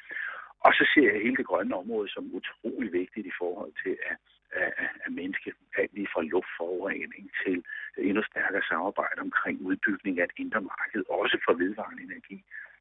Og 0.65 0.71
så 0.77 0.83
ser 0.93 1.11
jeg 1.11 1.21
hele 1.21 1.39
det 1.41 1.49
grønne 1.51 1.75
område 1.75 2.09
som 2.09 2.33
utrolig 2.39 2.91
vigtigt 2.93 3.27
i 3.27 3.37
forhold 3.41 3.73
til 3.83 3.97
at, 4.09 4.17
at, 4.55 4.73
af 5.05 5.11
menneske 5.11 5.53
alt 5.77 5.93
lige 5.93 6.13
fra 6.13 6.21
luftforurening 6.33 7.31
til 7.41 7.63
endnu 7.97 8.23
stærkere 8.23 8.63
samarbejde 8.71 9.19
omkring 9.27 9.61
udbygning 9.61 10.19
af 10.19 10.23
et 10.23 10.35
indre 10.37 10.61
marked, 10.61 11.03
også 11.09 11.37
for 11.45 11.53
vedvarende 11.53 12.03
energi, 12.03 12.37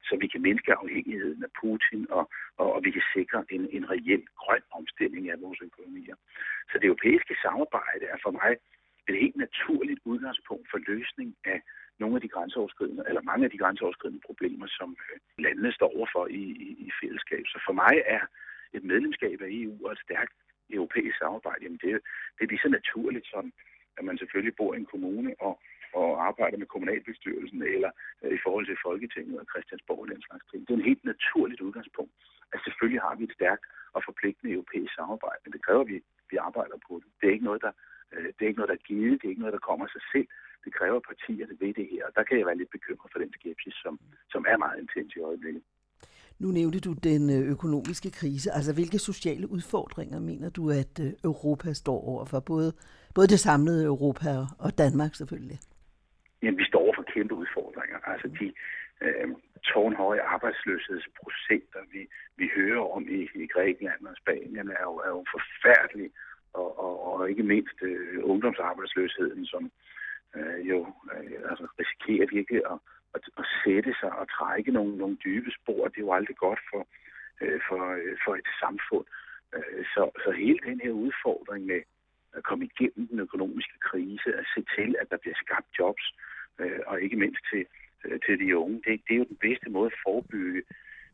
så 0.07 0.13
vi 0.21 0.27
kan 0.27 0.41
mindske 0.41 0.73
afhængigheden 0.73 1.43
af 1.43 1.51
Putin, 1.61 2.07
og, 2.09 2.23
og, 2.57 2.67
og 2.75 2.79
vi 2.85 2.91
kan 2.91 3.05
sikre 3.15 3.39
en, 3.49 3.63
en 3.77 3.89
reel 3.89 4.23
grøn 4.41 4.63
omstilling 4.71 5.29
af 5.29 5.41
vores 5.41 5.59
økonomier. 5.61 6.15
Så 6.69 6.75
det 6.79 6.85
europæiske 6.85 7.35
samarbejde 7.41 8.05
er 8.13 8.17
for 8.23 8.31
mig 8.31 8.51
et 9.09 9.17
helt 9.23 9.35
naturligt 9.35 9.99
udgangspunkt 10.05 10.67
for 10.71 10.79
løsning 10.91 11.35
af 11.45 11.61
nogle 11.99 12.15
af 12.15 12.21
de 12.21 12.33
grænseoverskridende, 12.35 13.03
eller 13.07 13.21
mange 13.21 13.45
af 13.45 13.51
de 13.51 13.57
grænseoverskridende 13.57 14.21
problemer, 14.25 14.67
som 14.67 14.97
øh, 15.05 15.17
landene 15.45 15.71
står 15.71 15.89
overfor 15.97 16.27
i, 16.27 16.43
i, 16.65 16.67
i 16.87 16.91
fællesskab. 17.01 17.43
Så 17.47 17.57
for 17.65 17.73
mig 17.73 17.95
er 18.05 18.23
et 18.73 18.83
medlemskab 18.83 19.41
af 19.41 19.49
EU 19.49 19.85
og 19.85 19.91
et 19.91 19.99
stærkt 19.99 20.33
europæisk 20.69 21.17
samarbejde, 21.17 21.63
jamen 21.63 21.79
det, 21.83 21.91
det 22.35 22.41
er 22.43 22.51
lige 22.51 22.65
så 22.65 22.69
naturligt 22.69 23.27
som, 23.33 23.53
at 23.97 24.03
man 24.05 24.17
selvfølgelig 24.17 24.55
bor 24.55 24.73
i 24.73 24.77
en 24.77 24.91
kommune 24.93 25.35
og, 25.39 25.53
og 25.93 26.27
arbejder 26.27 26.57
med 26.57 26.67
kommunalbestyrelsen 26.73 27.61
eller 27.75 27.91
øh, 28.23 28.33
i 28.37 28.39
forhold 28.43 28.65
til 28.65 28.77
Folketinget 28.87 29.39
og 29.39 29.45
Christiansborg 29.51 30.01
og 30.01 30.07
den 30.07 30.21
slags 30.27 30.45
ting. 30.45 30.59
Det 30.61 30.73
er 30.73 30.77
en 30.77 30.91
helt 30.91 31.05
naturligt 31.13 31.61
udgangspunkt, 31.61 32.13
at 32.53 32.59
selvfølgelig 32.63 33.01
har 33.01 33.15
vi 33.15 33.23
et 33.23 33.37
stærkt 33.39 33.65
og 33.95 34.01
forpligtende 34.09 34.53
europæisk 34.53 34.93
samarbejde, 34.95 35.41
men 35.43 35.53
det 35.53 35.65
kræver, 35.65 35.81
at 35.81 35.91
vi, 35.93 35.97
vi 36.31 36.37
arbejder 36.47 36.77
på 36.87 36.93
det. 37.01 37.09
Det 37.19 37.27
er 37.27 37.33
ikke 37.35 37.49
noget, 37.49 37.61
der, 37.61 37.73
øh, 38.13 38.29
det 38.35 38.41
er 38.41 38.51
ikke 38.51 38.61
noget, 38.61 38.73
der 38.73 38.79
er 38.79 38.87
givet, 38.91 39.15
det 39.19 39.25
er 39.25 39.33
ikke 39.33 39.45
noget, 39.45 39.57
der 39.57 39.67
kommer 39.69 39.85
af 39.85 39.91
sig 39.91 40.05
selv 40.13 40.27
det 40.65 40.73
kræver 40.79 40.99
partier, 41.09 41.45
det 41.47 41.57
ved 41.63 41.73
det 41.79 41.87
her. 41.91 42.01
Og 42.07 42.11
der 42.15 42.23
kan 42.23 42.37
jeg 42.37 42.45
være 42.45 42.59
lidt 42.61 42.75
bekymret 42.77 43.11
for 43.11 43.19
den 43.19 43.31
skepsis, 43.37 43.75
som, 43.83 43.93
som 44.33 44.45
er 44.51 44.57
meget 44.57 44.81
intens 44.83 45.15
i 45.15 45.19
øjeblikket. 45.19 45.63
Nu 46.39 46.47
nævnte 46.47 46.79
du 46.79 46.93
den 46.93 47.23
øh, 47.35 47.51
økonomiske 47.51 48.11
krise. 48.11 48.51
Altså, 48.51 48.73
hvilke 48.73 48.99
sociale 48.99 49.51
udfordringer 49.51 50.19
mener 50.19 50.49
du, 50.49 50.69
at 50.69 50.93
øh, 51.05 51.11
Europa 51.23 51.73
står 51.73 51.99
overfor? 52.11 52.39
Både, 52.39 52.73
både 53.15 53.27
det 53.27 53.39
samlede 53.39 53.85
Europa 53.85 54.29
og 54.59 54.77
Danmark 54.77 55.15
selvfølgelig. 55.15 55.59
Jamen, 56.41 56.57
vi 56.57 56.65
står 56.65 56.79
over 56.79 56.95
for 56.95 57.05
kæmpe 57.13 57.35
udfordringer. 57.35 57.97
Altså, 58.11 58.27
de 58.39 58.53
øh, 59.01 59.27
tårnhøje 59.69 60.21
arbejdsløshedsprocenter, 60.21 61.81
vi, 61.93 62.01
vi 62.37 62.45
hører 62.55 62.85
om 62.95 63.03
i, 63.09 63.21
i 63.43 63.47
Grækenland 63.47 64.07
og 64.07 64.15
Spanien, 64.21 64.67
er 64.79 64.83
jo, 64.89 64.93
er 65.05 65.09
jo 65.09 65.25
forfærdelige. 65.35 66.11
Og, 66.53 66.79
og, 66.79 66.93
og 67.13 67.29
ikke 67.29 67.43
mindst 67.43 67.79
øh, 67.81 68.19
ungdomsarbejdsløsheden, 68.23 69.45
som, 69.45 69.71
øh, 70.35 70.69
jo 70.69 70.79
øh, 71.13 71.49
altså 71.49 71.65
risikerer 71.79 72.27
virkelig 72.37 72.61
at, 72.71 72.77
at, 73.15 73.23
at 73.37 73.45
sætte 73.63 73.91
sig 74.01 74.11
og 74.19 74.25
trække 74.37 74.71
nogle, 74.71 74.97
nogle 74.97 75.17
dybe 75.25 75.51
spor. 75.59 75.87
Det 75.87 75.97
er 75.97 76.07
jo 76.07 76.13
aldrig 76.13 76.37
godt 76.37 76.59
for, 76.71 76.87
øh, 77.41 77.59
for, 77.67 77.81
øh, 77.99 78.17
for 78.25 78.33
et 78.35 78.49
samfund. 78.59 79.05
Øh, 79.55 79.85
så, 79.93 80.03
så 80.23 80.31
hele 80.31 80.59
den 80.69 80.79
her 80.85 80.91
udfordring 80.91 81.65
med 81.65 81.81
at 82.37 82.43
komme 82.43 82.65
igennem 82.65 83.07
den 83.07 83.19
økonomiske 83.19 83.77
krise, 83.79 84.29
at 84.39 84.45
se 84.55 84.65
til, 84.75 84.95
at 85.01 85.07
der 85.11 85.17
bliver 85.17 85.37
skabt 85.45 85.69
jobs, 85.79 86.05
øh, 86.59 86.79
og 86.87 87.01
ikke 87.01 87.17
mindst 87.23 87.41
til, 87.51 87.65
øh, 88.05 88.19
til 88.25 88.39
de 88.39 88.57
unge, 88.57 88.75
det, 88.85 89.01
det 89.07 89.13
er 89.13 89.21
jo 89.23 89.31
den 89.33 89.41
bedste 89.47 89.69
måde 89.69 89.91
at 89.91 89.99
forebygge 90.05 90.63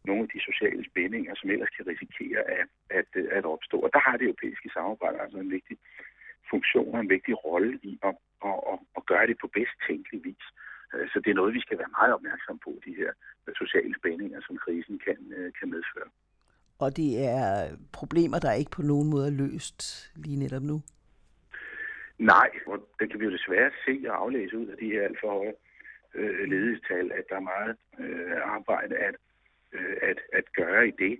nogle 0.05 0.23
af 0.23 0.29
de 0.29 0.41
sociale 0.49 0.85
spændinger, 0.89 1.33
som 1.35 1.49
ellers 1.49 1.69
kan 1.69 1.87
risikere 1.87 2.39
at, 2.59 2.67
at, 2.89 3.09
øh, 3.15 3.27
at 3.31 3.45
opstå. 3.45 3.77
Og 3.79 3.89
der 3.93 3.99
har 3.99 4.17
det 4.17 4.25
europæiske 4.25 4.69
samarbejde 4.73 5.21
altså 5.21 5.37
en 5.37 5.51
vigtig 5.51 5.77
funktion 6.49 6.95
og 6.95 6.99
en 7.01 7.09
vigtig 7.09 7.45
rolle 7.45 7.79
i 7.83 7.99
at, 8.03 8.15
at, 8.45 8.57
at, 8.71 8.79
at 8.97 9.05
gøre 9.05 9.27
det 9.27 9.37
på 9.41 9.47
bedst 9.47 9.75
tænkelig 9.87 10.23
vis. 10.23 10.45
Øh, 10.51 10.70
så 10.91 11.21
det 11.23 11.29
er 11.31 11.39
noget, 11.41 11.53
vi 11.53 11.61
skal 11.61 11.77
være 11.77 11.95
meget 11.99 12.13
opmærksom 12.13 12.59
på, 12.65 12.71
de 12.85 12.93
her 12.95 13.11
sociale 13.55 13.95
spændinger, 13.99 14.41
som 14.47 14.57
krisen 14.57 14.99
kan, 15.05 15.17
øh, 15.37 15.51
kan 15.59 15.69
medføre. 15.69 16.09
Og 16.79 16.97
det 16.97 17.11
er 17.25 17.77
problemer, 17.93 18.39
der 18.39 18.51
ikke 18.53 18.71
på 18.71 18.81
nogen 18.81 19.09
måde 19.09 19.27
er 19.27 19.37
løst 19.43 20.11
lige 20.15 20.39
netop 20.39 20.63
nu? 20.63 20.77
Nej, 22.17 22.49
og 22.67 22.77
det 22.99 23.09
kan 23.09 23.19
vi 23.19 23.25
jo 23.25 23.31
desværre 23.31 23.71
se 23.85 24.09
og 24.09 24.15
aflæse 24.21 24.57
ud 24.57 24.67
af 24.67 24.77
de 24.77 24.91
her 24.91 25.03
alt 25.03 25.19
for 25.21 25.27
høje 25.27 25.53
øh, 26.13 26.49
ledighedstal, 26.49 27.11
at 27.11 27.25
der 27.29 27.35
er 27.35 27.49
meget 27.53 27.75
øh, 27.99 28.37
arbejde 28.45 28.95
at, 28.95 29.15
øh, 29.73 29.97
at, 30.01 30.19
at 30.33 30.43
gøre 30.53 30.87
i 30.87 30.91
det. 30.91 31.19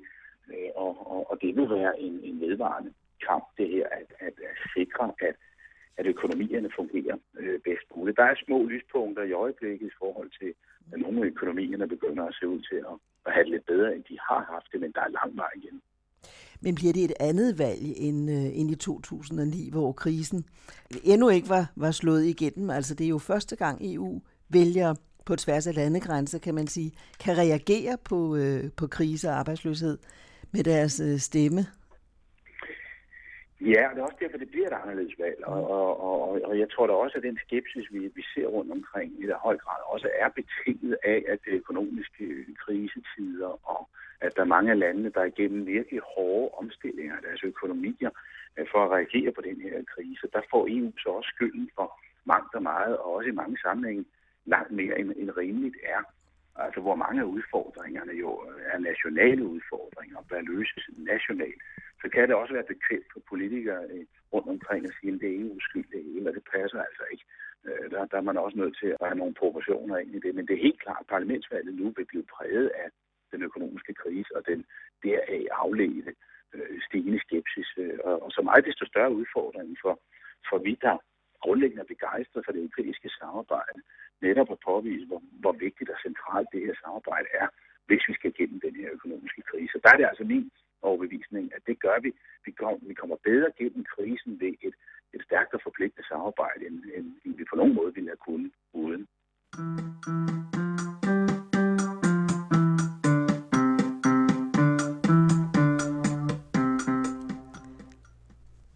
Øh, 0.50 0.70
og, 0.76 1.12
og, 1.12 1.32
og 1.32 1.38
det 1.42 1.56
vil 1.56 1.70
være 1.70 2.00
en, 2.00 2.20
en 2.24 2.42
vedvarende 2.42 2.94
kamp, 3.28 3.46
det 3.58 3.70
her, 3.70 3.88
at, 3.92 4.10
at, 4.20 4.34
at 4.50 4.58
sikre, 4.76 5.14
at, 5.22 5.36
at 5.98 6.06
økonomierne 6.14 6.70
fungerer 6.80 7.18
øh, 7.40 7.60
bedst 7.68 7.88
muligt. 7.96 8.18
Der 8.18 8.24
er 8.24 8.36
små 8.46 8.58
lyspunkter 8.74 9.24
i 9.24 9.32
øjeblikket 9.32 9.88
i 9.88 9.98
forhold 10.02 10.30
til, 10.40 10.54
at 10.92 11.00
nogle 11.00 11.22
af 11.22 11.26
økonomierne 11.26 11.88
begynder 11.88 12.24
at 12.26 12.36
se 12.40 12.48
ud 12.48 12.62
til 12.70 12.76
at, 12.76 12.96
at 13.26 13.34
have 13.34 13.44
det 13.44 13.52
lidt 13.52 13.66
bedre, 13.66 13.96
end 13.96 14.04
de 14.04 14.18
har 14.30 14.42
haft 14.54 14.68
det, 14.72 14.80
men 14.82 14.92
der 14.96 15.02
er 15.02 15.18
lang 15.20 15.38
vej 15.38 15.52
igen. 15.56 15.82
Men 16.62 16.76
bliver 16.76 16.94
det 16.94 17.04
et 17.04 17.14
andet 17.20 17.60
valg 17.60 17.82
end, 17.98 18.32
øh, 18.32 18.60
end 18.60 18.72
i 18.72 18.76
2009, 18.76 19.70
hvor 19.72 19.92
krisen 19.92 20.46
endnu 21.04 21.30
ikke 21.30 21.50
var, 21.50 21.66
var 21.76 21.92
slået 21.92 22.26
igennem? 22.26 22.70
Altså 22.70 22.96
det 22.96 23.06
er 23.06 23.10
jo 23.10 23.18
første 23.18 23.56
gang 23.56 23.78
EU 23.94 24.22
vælger 24.50 24.94
på 25.26 25.36
tværs 25.36 25.68
af 25.68 25.76
landegrænser, 25.76 26.40
kan 26.40 26.56
man 26.56 26.68
sige, 26.68 26.92
kan 27.20 27.38
reagere 27.38 27.98
på, 28.04 28.36
øh, 28.36 28.72
på 28.78 28.88
krise 28.88 29.30
og 29.30 29.36
arbejdsløshed 29.36 29.98
med 30.52 30.64
deres 30.64 31.00
øh, 31.00 31.18
stemme. 31.18 31.66
Ja, 33.62 33.90
og 33.90 33.96
det 33.96 34.02
er 34.02 34.06
også 34.06 34.18
derfor, 34.20 34.38
det 34.38 34.50
bliver 34.50 34.68
et 34.68 34.80
anderledes 34.82 35.16
valg. 35.20 35.46
Og, 35.46 35.70
og, 35.70 36.04
og, 36.04 36.42
og 36.44 36.60
jeg 36.60 36.70
tror 36.70 36.88
da 36.88 36.94
også, 36.94 37.18
at 37.18 37.24
den 37.24 37.38
skepsis, 37.46 37.88
vi, 37.92 38.00
vi 38.16 38.24
ser 38.34 38.48
rundt 38.48 38.72
omkring 38.72 39.24
i 39.24 39.28
der 39.28 39.38
høj 39.38 39.58
grad, 39.58 39.82
også 39.94 40.10
er 40.20 40.30
betinget 40.30 40.98
af, 41.04 41.24
at 41.28 41.40
det 41.46 41.52
økonomiske 41.52 42.26
krisetider, 42.64 43.52
og 43.74 43.90
at 44.22 44.36
der 44.36 44.42
er 44.42 44.56
mange 44.56 44.72
af 44.72 44.80
landene, 44.80 45.10
der 45.10 45.22
er 45.22 45.32
igennem 45.34 45.66
virkelig 45.66 46.02
hårde 46.16 46.50
omstillinger 46.58 47.16
af 47.16 47.22
deres 47.22 47.44
økonomier 47.44 48.10
øh, 48.58 48.66
for 48.72 48.80
at 48.86 48.92
reagere 48.92 49.32
på 49.32 49.42
den 49.42 49.62
her 49.62 49.84
krise. 49.96 50.28
Der 50.34 50.42
får 50.52 50.68
EU 50.70 50.92
så 50.98 51.10
også 51.10 51.30
skylden 51.36 51.70
for 51.76 52.02
mangt 52.26 52.56
og 52.56 52.64
meget, 52.64 52.98
og 52.98 53.14
også 53.16 53.30
i 53.30 53.40
mange 53.42 53.58
sammenhænge 53.58 54.06
langt 54.46 54.72
mere 54.72 55.00
end, 55.00 55.14
end 55.18 55.38
rimeligt 55.38 55.78
er. 55.84 56.02
Altså 56.56 56.82
hvor 56.82 56.96
mange 56.96 57.22
af 57.22 57.26
udfordringerne 57.26 58.12
jo 58.12 58.32
er 58.72 58.80
nationale 58.80 59.44
udfordringer, 59.46 60.18
og 60.18 60.26
bør 60.30 60.42
løses 60.42 60.90
nationalt 60.98 61.62
så 62.02 62.10
kan 62.14 62.28
det 62.28 62.36
også 62.36 62.54
være 62.54 62.72
bekvemt 62.74 63.08
for 63.14 63.20
politikere 63.30 63.84
øh, 63.92 64.06
rundt 64.34 64.50
omkring 64.56 64.86
at 64.86 64.94
sige, 65.00 65.14
at 65.14 65.20
det 65.22 65.30
er 65.30 65.40
ingen 65.40 65.62
skyld, 65.62 65.88
det 65.94 66.04
hele, 66.04 66.30
og 66.30 66.34
det 66.36 66.44
passer 66.54 66.80
altså 66.88 67.04
ikke. 67.12 67.26
Øh, 67.66 67.92
der, 67.92 68.06
der 68.12 68.18
er 68.18 68.28
man 68.30 68.38
også 68.38 68.58
nødt 68.58 68.76
til 68.82 68.90
at 69.00 69.08
have 69.10 69.22
nogle 69.22 69.40
proportioner 69.42 69.98
ind 69.98 70.16
i 70.16 70.20
det. 70.20 70.36
Men 70.36 70.48
det 70.48 70.54
er 70.54 70.68
helt 70.68 70.82
klart, 70.84 71.02
at 71.04 71.12
parlamentsvalget 71.16 71.74
nu 71.76 71.86
vil 71.98 72.06
blive 72.06 72.26
præget 72.36 72.68
af 72.84 72.90
den 73.32 73.42
økonomiske 73.44 73.94
krise 73.94 74.32
og 74.38 74.44
den 74.48 74.66
deraf 75.04 75.44
afledte 75.52 76.14
øh, 76.54 76.82
stigende 76.88 77.20
skepsis. 77.26 77.70
Øh, 77.78 78.00
og, 78.04 78.24
og 78.24 78.32
så 78.32 78.42
meget 78.42 78.66
desto 78.66 78.86
større 78.86 79.14
udfordring 79.20 79.78
for, 79.82 80.00
for 80.50 80.58
vi, 80.58 80.74
der 80.82 80.98
grundlæggende 81.44 81.84
er 81.84 81.94
begejstret 81.96 82.46
for 82.46 82.52
det 82.52 82.62
europæiske 82.62 83.10
samarbejde, 83.20 83.80
netop 84.22 84.50
at 84.52 84.64
påvise, 84.70 85.06
hvor, 85.10 85.22
hvor 85.42 85.54
vigtigt 85.66 85.90
og 85.94 86.00
centralt 86.08 86.50
det 86.54 86.62
her 86.66 86.76
samarbejde 86.84 87.28
er, 87.42 87.48
hvis 87.88 88.04
vi 88.10 88.14
skal 88.14 88.34
gennem 88.40 88.60
den 88.68 88.76
her 88.82 88.90
økonomiske 88.98 89.42
krise. 89.50 89.76
Der 89.84 89.90
er 89.92 89.98
det 89.98 90.08
altså 90.12 90.24
min 90.24 90.52
overbevisning, 90.82 91.46
at 91.56 91.62
det 91.68 91.78
gør 91.86 91.98
vi. 92.06 92.12
Vi 92.46 92.52
kommer, 92.52 92.80
vi 92.92 92.94
kommer 92.94 93.18
bedre 93.30 93.50
gennem 93.60 93.84
krisen 93.94 94.40
ved 94.40 94.54
et, 94.68 94.76
et 95.14 95.22
stærkt 95.28 95.54
og 95.54 95.62
forpligtende 95.64 96.08
samarbejde, 96.08 96.62
end, 96.68 96.78
end, 96.98 97.08
end 97.26 97.34
vi 97.40 97.44
på 97.50 97.56
nogen 97.56 97.76
måde 97.76 97.94
ville 97.94 98.10
have 98.10 98.26
kunnet 98.28 98.52
uden. 98.74 99.08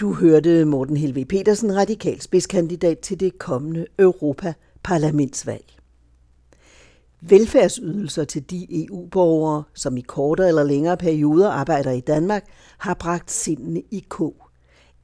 Du 0.05 0.13
hørte 0.13 0.65
Morten 0.65 0.97
Helve 0.97 1.25
Petersen, 1.25 1.75
radikal 1.75 2.21
spidskandidat 2.21 2.99
til 2.99 3.19
det 3.19 3.39
kommende 3.39 3.85
Europaparlamentsvalg. 3.99 5.65
Velfærdsydelser 7.21 8.23
til 8.23 8.49
de 8.49 8.85
EU-borgere, 8.85 9.63
som 9.73 9.97
i 9.97 10.01
kortere 10.01 10.47
eller 10.47 10.63
længere 10.63 10.97
perioder 10.97 11.49
arbejder 11.49 11.91
i 11.91 11.99
Danmark, 11.99 12.43
har 12.77 12.93
bragt 12.93 13.31
sindene 13.31 13.81
i 13.91 14.05
kog. 14.09 14.35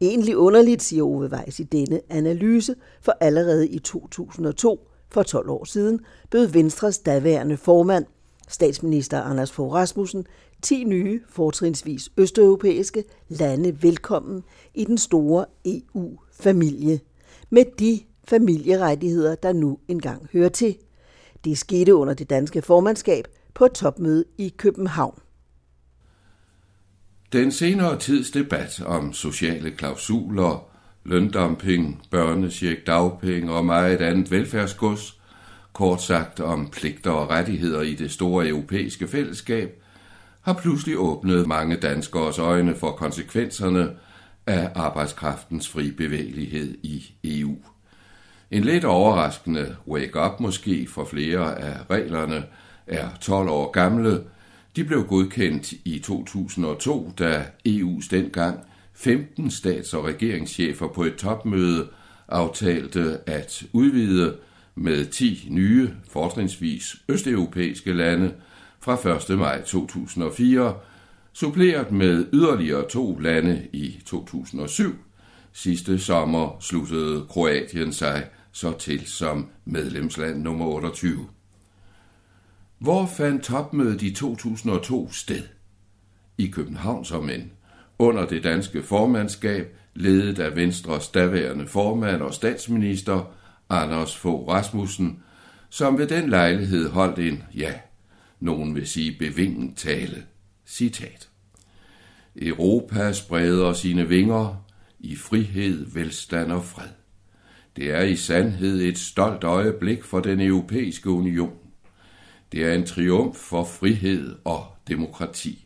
Egentlig 0.01 0.37
underligt, 0.37 0.83
siger 0.83 1.03
Ove 1.03 1.29
Weiss 1.31 1.59
i 1.59 1.63
denne 1.63 2.01
analyse, 2.09 2.75
for 3.01 3.13
allerede 3.19 3.67
i 3.67 3.79
2002, 3.79 4.87
for 5.11 5.23
12 5.23 5.49
år 5.49 5.63
siden, 5.63 5.99
bød 6.31 6.47
Venstres 6.47 6.99
daværende 6.99 7.57
formand, 7.57 8.05
statsminister 8.47 9.21
Anders 9.21 9.51
Fogh 9.51 9.73
Rasmussen, 9.73 10.25
10 10.61 10.83
nye, 10.83 11.21
fortrinsvis 11.29 12.09
østeuropæiske 12.17 13.03
lande 13.29 13.83
velkommen 13.83 14.43
i 14.73 14.83
den 14.83 14.97
store 14.97 15.45
EU-familie, 15.65 16.99
med 17.49 17.65
de 17.79 17.99
familierettigheder, 18.27 19.35
der 19.35 19.53
nu 19.53 19.79
engang 19.87 20.27
hører 20.33 20.49
til. 20.49 20.77
Det 21.45 21.57
skete 21.57 21.95
under 21.95 22.13
det 22.13 22.29
danske 22.29 22.61
formandskab 22.61 23.27
på 23.53 23.65
et 23.65 23.71
topmøde 23.71 24.25
i 24.37 24.53
København. 24.57 25.19
Den 27.33 27.51
senere 27.51 27.99
tids 27.99 28.31
debat 28.31 28.81
om 28.85 29.13
sociale 29.13 29.71
klausuler, 29.71 30.67
løndumping, 31.03 32.01
børnesjek, 32.11 32.87
dagpenge 32.87 33.51
og 33.53 33.65
meget 33.65 34.01
andet 34.01 34.31
velfærdsgods, 34.31 35.21
kort 35.73 36.01
sagt 36.01 36.39
om 36.39 36.69
pligter 36.69 37.11
og 37.11 37.29
rettigheder 37.29 37.81
i 37.81 37.95
det 37.95 38.11
store 38.11 38.47
europæiske 38.47 39.07
fællesskab, 39.07 39.80
har 40.41 40.53
pludselig 40.53 40.97
åbnet 40.97 41.47
mange 41.47 41.75
danskers 41.75 42.39
øjne 42.39 42.75
for 42.75 42.91
konsekvenserne 42.91 43.89
af 44.47 44.71
arbejdskraftens 44.75 45.69
fri 45.69 45.91
bevægelighed 45.91 46.77
i 46.83 47.13
EU. 47.23 47.55
En 48.51 48.63
lidt 48.63 48.85
overraskende 48.85 49.75
wake-up 49.87 50.39
måske 50.39 50.87
for 50.87 51.05
flere 51.05 51.59
af 51.59 51.77
reglerne 51.89 52.43
er 52.87 53.07
12 53.21 53.49
år 53.49 53.71
gamle. 53.71 54.23
De 54.75 54.83
blev 54.83 55.07
godkendt 55.07 55.71
i 55.85 55.99
2002, 55.99 57.11
da 57.19 57.45
EU's 57.67 58.07
dengang 58.11 58.59
15 58.93 59.51
stats- 59.51 59.93
og 59.93 60.05
regeringschefer 60.05 60.87
på 60.87 61.03
et 61.03 61.15
topmøde 61.15 61.87
aftalte 62.27 63.19
at 63.27 63.63
udvide 63.73 64.35
med 64.75 65.05
10 65.05 65.47
nye, 65.49 65.89
fortrinsvis 66.09 66.95
østeuropæiske 67.09 67.93
lande 67.93 68.33
fra 68.81 69.33
1. 69.33 69.39
maj 69.39 69.61
2004, 69.61 70.75
suppleret 71.33 71.91
med 71.91 72.25
yderligere 72.33 72.89
to 72.89 73.17
lande 73.17 73.67
i 73.73 74.01
2007. 74.05 74.95
Sidste 75.51 75.99
sommer 75.99 76.57
sluttede 76.59 77.25
Kroatien 77.29 77.93
sig 77.93 78.25
så 78.51 78.77
til 78.77 79.07
som 79.07 79.49
medlemsland 79.65 80.41
nummer 80.41 80.65
28. 80.65 81.27
Hvor 82.77 83.05
fandt 83.05 83.43
topmødet 83.43 84.01
i 84.01 84.13
2002 84.13 85.11
sted? 85.11 85.43
I 86.37 86.47
København 86.47 87.05
som 87.05 87.29
end, 87.29 87.49
under 87.99 88.25
det 88.25 88.43
danske 88.43 88.83
formandskab, 88.83 89.75
ledet 89.93 90.39
af 90.39 90.55
Venstres 90.55 91.07
daværende 91.07 91.67
formand 91.67 92.21
og 92.21 92.33
statsminister, 92.33 93.33
Anders 93.69 94.17
Fogh 94.17 94.47
Rasmussen, 94.47 95.23
som 95.69 95.97
ved 95.97 96.07
den 96.07 96.29
lejlighed 96.29 96.89
holdt 96.89 97.19
en, 97.19 97.43
ja, 97.55 97.73
nogen 98.41 98.75
vil 98.75 98.87
sige 98.87 99.15
bevinget 99.19 99.77
tale. 99.77 100.23
Citat. 100.65 101.29
Europa 102.35 103.13
spreder 103.13 103.73
sine 103.73 104.07
vinger 104.07 104.65
i 104.99 105.15
frihed, 105.15 105.85
velstand 105.93 106.51
og 106.51 106.65
fred. 106.65 106.89
Det 107.75 107.91
er 107.91 108.01
i 108.01 108.15
sandhed 108.15 108.81
et 108.81 108.97
stolt 108.97 109.43
øjeblik 109.43 110.03
for 110.03 110.19
den 110.19 110.41
europæiske 110.41 111.09
union. 111.09 111.53
Det 112.51 112.65
er 112.65 112.73
en 112.73 112.85
triumf 112.85 113.37
for 113.37 113.63
frihed 113.63 114.35
og 114.43 114.65
demokrati. 114.87 115.65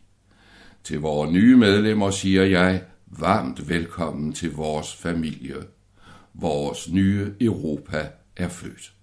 Til 0.84 1.00
vores 1.00 1.32
nye 1.32 1.58
medlemmer 1.58 2.12
siger 2.12 2.44
jeg 2.44 2.84
varmt 3.08 3.70
velkommen 3.70 4.34
til 4.34 4.52
vores 4.52 4.96
familie. 4.96 5.56
Vores 6.34 6.90
nye 6.92 7.34
Europa 7.42 8.10
er 8.36 8.50
født. 8.50 8.94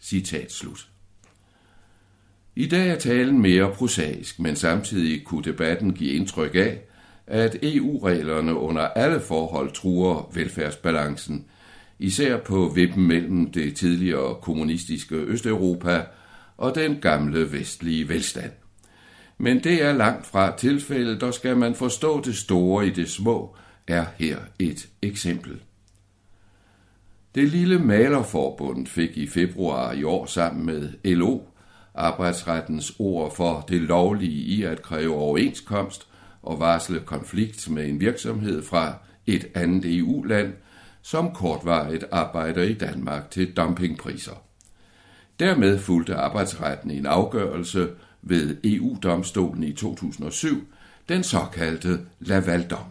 Citat 0.00 0.52
slut. 0.52 0.88
I 2.56 2.66
dag 2.66 2.88
er 2.88 2.98
talen 2.98 3.42
mere 3.42 3.72
prosaisk, 3.74 4.40
men 4.40 4.56
samtidig 4.56 5.24
kunne 5.24 5.44
debatten 5.44 5.92
give 5.92 6.12
indtryk 6.12 6.54
af, 6.54 6.80
at 7.26 7.56
EU-reglerne 7.62 8.54
under 8.54 8.82
alle 8.82 9.20
forhold 9.20 9.72
truer 9.72 10.30
velfærdsbalancen, 10.34 11.44
især 11.98 12.36
på 12.36 12.72
vippen 12.74 13.06
mellem 13.06 13.50
det 13.50 13.76
tidligere 13.76 14.34
kommunistiske 14.42 15.14
Østeuropa 15.14 16.04
og 16.56 16.74
den 16.74 17.00
gamle 17.00 17.52
vestlige 17.52 18.08
velstand. 18.08 18.52
Men 19.38 19.64
det 19.64 19.82
er 19.82 19.92
langt 19.92 20.26
fra 20.26 20.56
tilfældet, 20.56 21.22
og 21.22 21.34
skal 21.34 21.56
man 21.56 21.74
forstå 21.74 22.20
det 22.20 22.36
store 22.36 22.86
i 22.86 22.90
det 22.90 23.10
små, 23.10 23.56
er 23.86 24.04
her 24.18 24.38
et 24.58 24.88
eksempel. 25.02 25.60
Det 27.34 27.48
lille 27.48 27.78
malerforbund 27.78 28.86
fik 28.86 29.16
i 29.16 29.26
februar 29.26 29.92
i 29.92 30.04
år 30.04 30.26
sammen 30.26 30.66
med 30.66 30.92
LO 31.04 31.40
arbejdsrettens 31.94 32.92
ord 32.98 33.34
for 33.36 33.64
det 33.68 33.80
lovlige 33.82 34.42
i 34.42 34.62
at 34.62 34.82
kræve 34.82 35.14
overenskomst 35.14 36.06
og 36.42 36.60
varsle 36.60 37.00
konflikt 37.00 37.70
med 37.70 37.88
en 37.88 38.00
virksomhed 38.00 38.62
fra 38.62 38.94
et 39.26 39.46
andet 39.54 39.98
EU-land, 39.98 40.52
som 41.02 41.34
kortvarigt 41.34 42.04
arbejder 42.12 42.62
i 42.62 42.74
Danmark 42.74 43.30
til 43.30 43.52
dumpingpriser. 43.52 44.42
Dermed 45.40 45.78
fulgte 45.78 46.14
arbejdsretten 46.14 46.90
en 46.90 47.06
afgørelse 47.06 47.88
ved 48.22 48.56
EU-domstolen 48.64 49.64
i 49.64 49.72
2007, 49.72 50.66
den 51.08 51.22
såkaldte 51.22 52.00
Lavaldom. 52.20 52.84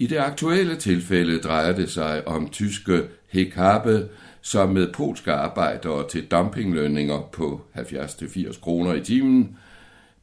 I 0.00 0.06
det 0.06 0.16
aktuelle 0.16 0.76
tilfælde 0.76 1.38
drejer 1.38 1.72
det 1.72 1.90
sig 1.90 2.28
om 2.28 2.48
tyske 2.48 3.02
Hekabe, 3.28 4.08
som 4.40 4.68
med 4.68 4.92
polske 4.92 5.32
arbejdere 5.32 6.08
til 6.08 6.26
dumpinglønninger 6.26 7.20
på 7.32 7.60
70-80 7.76 8.60
kroner 8.60 8.94
i 8.94 9.00
timen, 9.00 9.56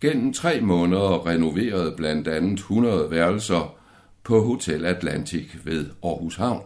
gennem 0.01 0.33
tre 0.33 0.61
måneder 0.61 1.27
renoverede 1.27 1.93
blandt 1.97 2.27
andet 2.27 2.59
100 2.59 3.11
værelser 3.11 3.77
på 4.23 4.43
Hotel 4.43 4.85
Atlantic 4.85 5.45
ved 5.63 5.85
Aarhus 6.03 6.35
Havn. 6.35 6.63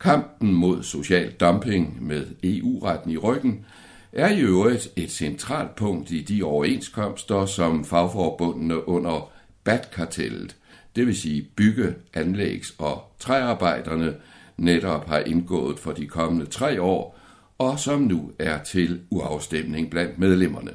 Kampen 0.00 0.54
mod 0.54 0.82
social 0.82 1.32
dumping 1.32 2.06
med 2.06 2.26
EU-retten 2.42 3.10
i 3.10 3.16
ryggen 3.16 3.66
er 4.12 4.30
i 4.30 4.40
øvrigt 4.40 4.88
et 4.96 5.10
centralt 5.10 5.74
punkt 5.74 6.10
i 6.10 6.22
de 6.22 6.42
overenskomster, 6.42 7.46
som 7.46 7.84
fagforbundene 7.84 8.88
under 8.88 9.30
BAT-kartellet, 9.64 10.56
det 10.96 11.06
vil 11.06 11.16
sige 11.16 11.48
bygge, 11.56 11.94
anlægs- 12.14 12.74
og 12.78 13.12
træarbejderne, 13.18 14.14
netop 14.56 15.08
har 15.08 15.18
indgået 15.18 15.78
for 15.78 15.92
de 15.92 16.06
kommende 16.06 16.46
tre 16.46 16.82
år, 16.82 17.18
og 17.58 17.78
som 17.78 18.00
nu 18.00 18.32
er 18.38 18.62
til 18.62 19.00
uafstemning 19.10 19.90
blandt 19.90 20.18
medlemmerne. 20.18 20.70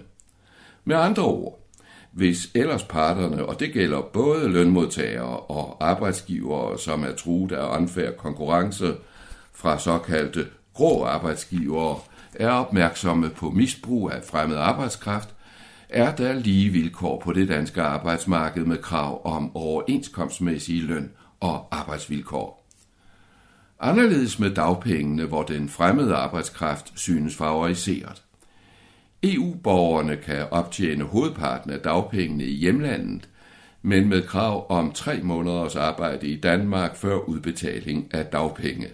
Med 0.85 0.95
andre 0.95 1.23
ord, 1.23 1.59
hvis 2.11 2.49
ellers 2.53 2.83
parterne, 2.83 3.45
og 3.45 3.59
det 3.59 3.73
gælder 3.73 4.01
både 4.01 4.49
lønmodtagere 4.49 5.39
og 5.39 5.77
arbejdsgivere, 5.89 6.79
som 6.79 7.03
er 7.03 7.15
truet 7.15 7.51
af 7.51 7.77
unfair 7.77 8.11
konkurrence 8.11 8.93
fra 9.53 9.79
såkaldte 9.79 10.47
grå 10.73 11.03
arbejdsgivere, 11.03 11.99
er 12.33 12.49
opmærksomme 12.49 13.29
på 13.29 13.49
misbrug 13.49 14.11
af 14.11 14.23
fremmed 14.23 14.57
arbejdskraft, 14.57 15.34
er 15.89 16.15
der 16.15 16.33
lige 16.33 16.69
vilkår 16.69 17.21
på 17.23 17.33
det 17.33 17.47
danske 17.47 17.81
arbejdsmarked 17.81 18.65
med 18.65 18.77
krav 18.77 19.21
om 19.25 19.55
overenskomstmæssige 19.55 20.81
løn- 20.81 21.11
og 21.39 21.67
arbejdsvilkår. 21.71 22.65
Anderledes 23.79 24.39
med 24.39 24.49
dagpengene, 24.49 25.25
hvor 25.25 25.43
den 25.43 25.69
fremmede 25.69 26.15
arbejdskraft 26.15 26.91
synes 26.95 27.35
favoriseret. 27.35 28.23
EU-borgerne 29.23 30.15
kan 30.17 30.45
optjene 30.51 31.03
hovedparten 31.03 31.71
af 31.71 31.79
dagpengene 31.79 32.43
i 32.43 32.53
hjemlandet, 32.53 33.29
men 33.81 34.09
med 34.09 34.21
krav 34.21 34.65
om 34.69 34.91
tre 34.91 35.19
måneders 35.23 35.75
arbejde 35.75 36.27
i 36.27 36.39
Danmark 36.39 36.95
før 36.95 37.17
udbetaling 37.17 38.07
af 38.13 38.25
dagpenge. 38.25 38.87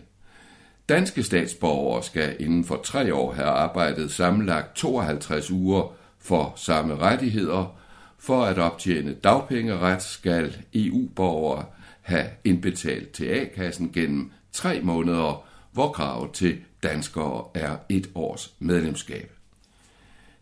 Danske 0.89 1.23
statsborgere 1.23 2.04
skal 2.04 2.36
inden 2.39 2.65
for 2.65 2.82
tre 2.84 3.13
år 3.13 3.34
have 3.34 3.47
arbejdet 3.47 4.12
sammenlagt 4.12 4.75
52 4.75 5.51
uger 5.51 5.95
for 6.21 6.53
samme 6.55 6.97
rettigheder. 6.97 7.77
For 8.19 8.43
at 8.45 8.57
optjene 8.57 9.13
dagpengeret 9.13 10.01
skal 10.01 10.55
EU-borgere 10.73 11.65
have 12.01 12.27
indbetalt 12.43 13.12
til 13.12 13.25
A-kassen 13.25 13.91
gennem 13.93 14.31
tre 14.51 14.81
måneder, 14.81 15.45
hvor 15.71 15.91
kravet 15.91 16.31
til 16.31 16.57
danskere 16.84 17.43
er 17.53 17.77
et 17.89 18.10
års 18.15 18.53
medlemskab. 18.60 19.31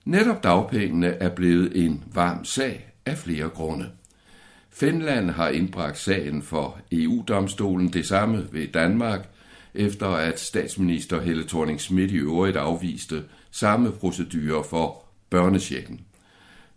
Netop 0.05 0.43
dagpengene 0.43 1.07
er 1.07 1.29
blevet 1.29 1.85
en 1.85 2.03
varm 2.13 2.45
sag 2.45 2.91
af 3.05 3.17
flere 3.17 3.49
grunde. 3.49 3.89
Finland 4.69 5.29
har 5.29 5.49
indbragt 5.49 5.97
sagen 5.97 6.41
for 6.41 6.79
EU-domstolen 6.91 7.93
det 7.93 8.07
samme 8.07 8.47
ved 8.51 8.67
Danmark, 8.67 9.29
efter 9.73 10.07
at 10.07 10.39
statsminister 10.39 11.21
Helle 11.21 11.47
thorning 11.47 11.81
Schmidt 11.81 12.11
i 12.11 12.15
øvrigt 12.15 12.57
afviste 12.57 13.23
samme 13.51 13.91
procedure 13.91 14.63
for 14.63 15.08
børnechecken. 15.29 16.01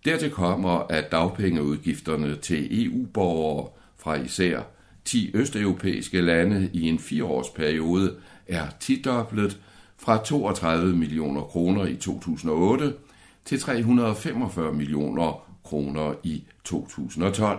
Dertil 0.04 0.30
kommer, 0.30 0.78
at 0.78 1.12
dagpengeudgifterne 1.12 2.36
til 2.36 2.86
EU-borgere 2.86 3.68
fra 3.98 4.14
især 4.14 4.60
10 5.04 5.30
østeuropæiske 5.34 6.20
lande 6.20 6.70
i 6.72 6.88
en 6.88 6.98
fireårsperiode 6.98 8.14
er 8.46 8.66
tidoblet 8.80 9.60
fra 9.98 10.24
32 10.24 10.96
millioner 10.96 11.42
kroner 11.42 11.86
i 11.86 11.96
2008 11.96 12.94
til 13.44 13.60
345 13.60 14.72
millioner 14.72 15.52
kroner 15.64 16.14
i 16.22 16.44
2012. 16.64 17.58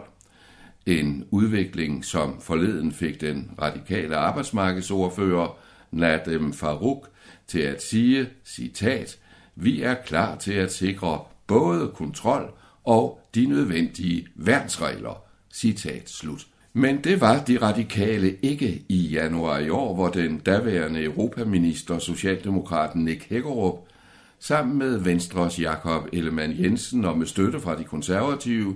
En 0.85 1.25
udvikling, 1.31 2.05
som 2.05 2.41
forleden 2.41 2.91
fik 2.91 3.21
den 3.21 3.51
radikale 3.61 4.15
arbejdsmarkedsordfører 4.15 5.57
Nadem 5.91 6.53
Farouk 6.53 7.09
til 7.47 7.59
at 7.59 7.83
sige, 7.83 8.27
citat, 8.45 9.19
vi 9.55 9.81
er 9.81 9.95
klar 10.05 10.35
til 10.35 10.53
at 10.53 10.73
sikre 10.73 11.21
både 11.47 11.91
kontrol 11.95 12.51
og 12.83 13.19
de 13.35 13.45
nødvendige 13.45 14.27
værnsregler, 14.35 15.23
citat 15.53 16.09
slut. 16.09 16.47
Men 16.73 17.03
det 17.03 17.21
var 17.21 17.43
de 17.43 17.57
radikale 17.57 18.35
ikke 18.41 18.85
i 18.89 19.07
januar 19.07 19.59
i 19.59 19.69
år, 19.69 19.95
hvor 19.95 20.07
den 20.07 20.37
daværende 20.39 21.03
europaminister, 21.03 21.99
Socialdemokraten 21.99 23.03
Nick 23.03 23.29
Hækkerup, 23.29 23.79
sammen 24.39 24.77
med 24.77 24.97
Venstres 24.97 25.59
Jakob 25.59 26.07
Ellemann 26.13 26.59
Jensen 26.59 27.05
og 27.05 27.17
med 27.17 27.25
støtte 27.25 27.59
fra 27.59 27.77
de 27.77 27.83
konservative, 27.83 28.75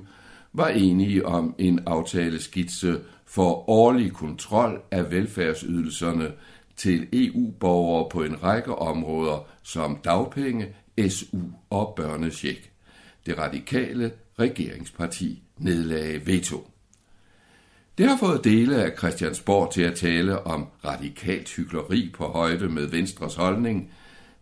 var 0.53 0.67
enige 0.67 1.25
om 1.25 1.55
en 1.57 1.79
aftaleskitse 1.85 2.99
for 3.25 3.69
årlig 3.69 4.13
kontrol 4.13 4.81
af 4.91 5.11
velfærdsydelserne 5.11 6.31
til 6.77 7.07
EU-borgere 7.13 8.09
på 8.09 8.23
en 8.23 8.43
række 8.43 8.75
områder 8.75 9.47
som 9.63 9.97
dagpenge, 10.03 10.75
SU 11.09 11.39
og 11.69 11.93
børnesjek. 11.95 12.71
Det 13.25 13.37
radikale 13.37 14.11
regeringsparti 14.39 15.43
nedlagde 15.57 16.27
veto. 16.27 16.67
Det 17.97 18.07
har 18.07 18.17
fået 18.17 18.43
dele 18.43 18.83
af 18.83 18.97
Christiansborg 18.97 19.73
til 19.73 19.81
at 19.81 19.95
tale 19.95 20.39
om 20.47 20.67
radikalt 20.85 21.55
hyggeleri 21.55 22.11
på 22.13 22.25
højde 22.25 22.69
med 22.69 22.85
Venstres 22.85 23.35
holdning 23.35 23.91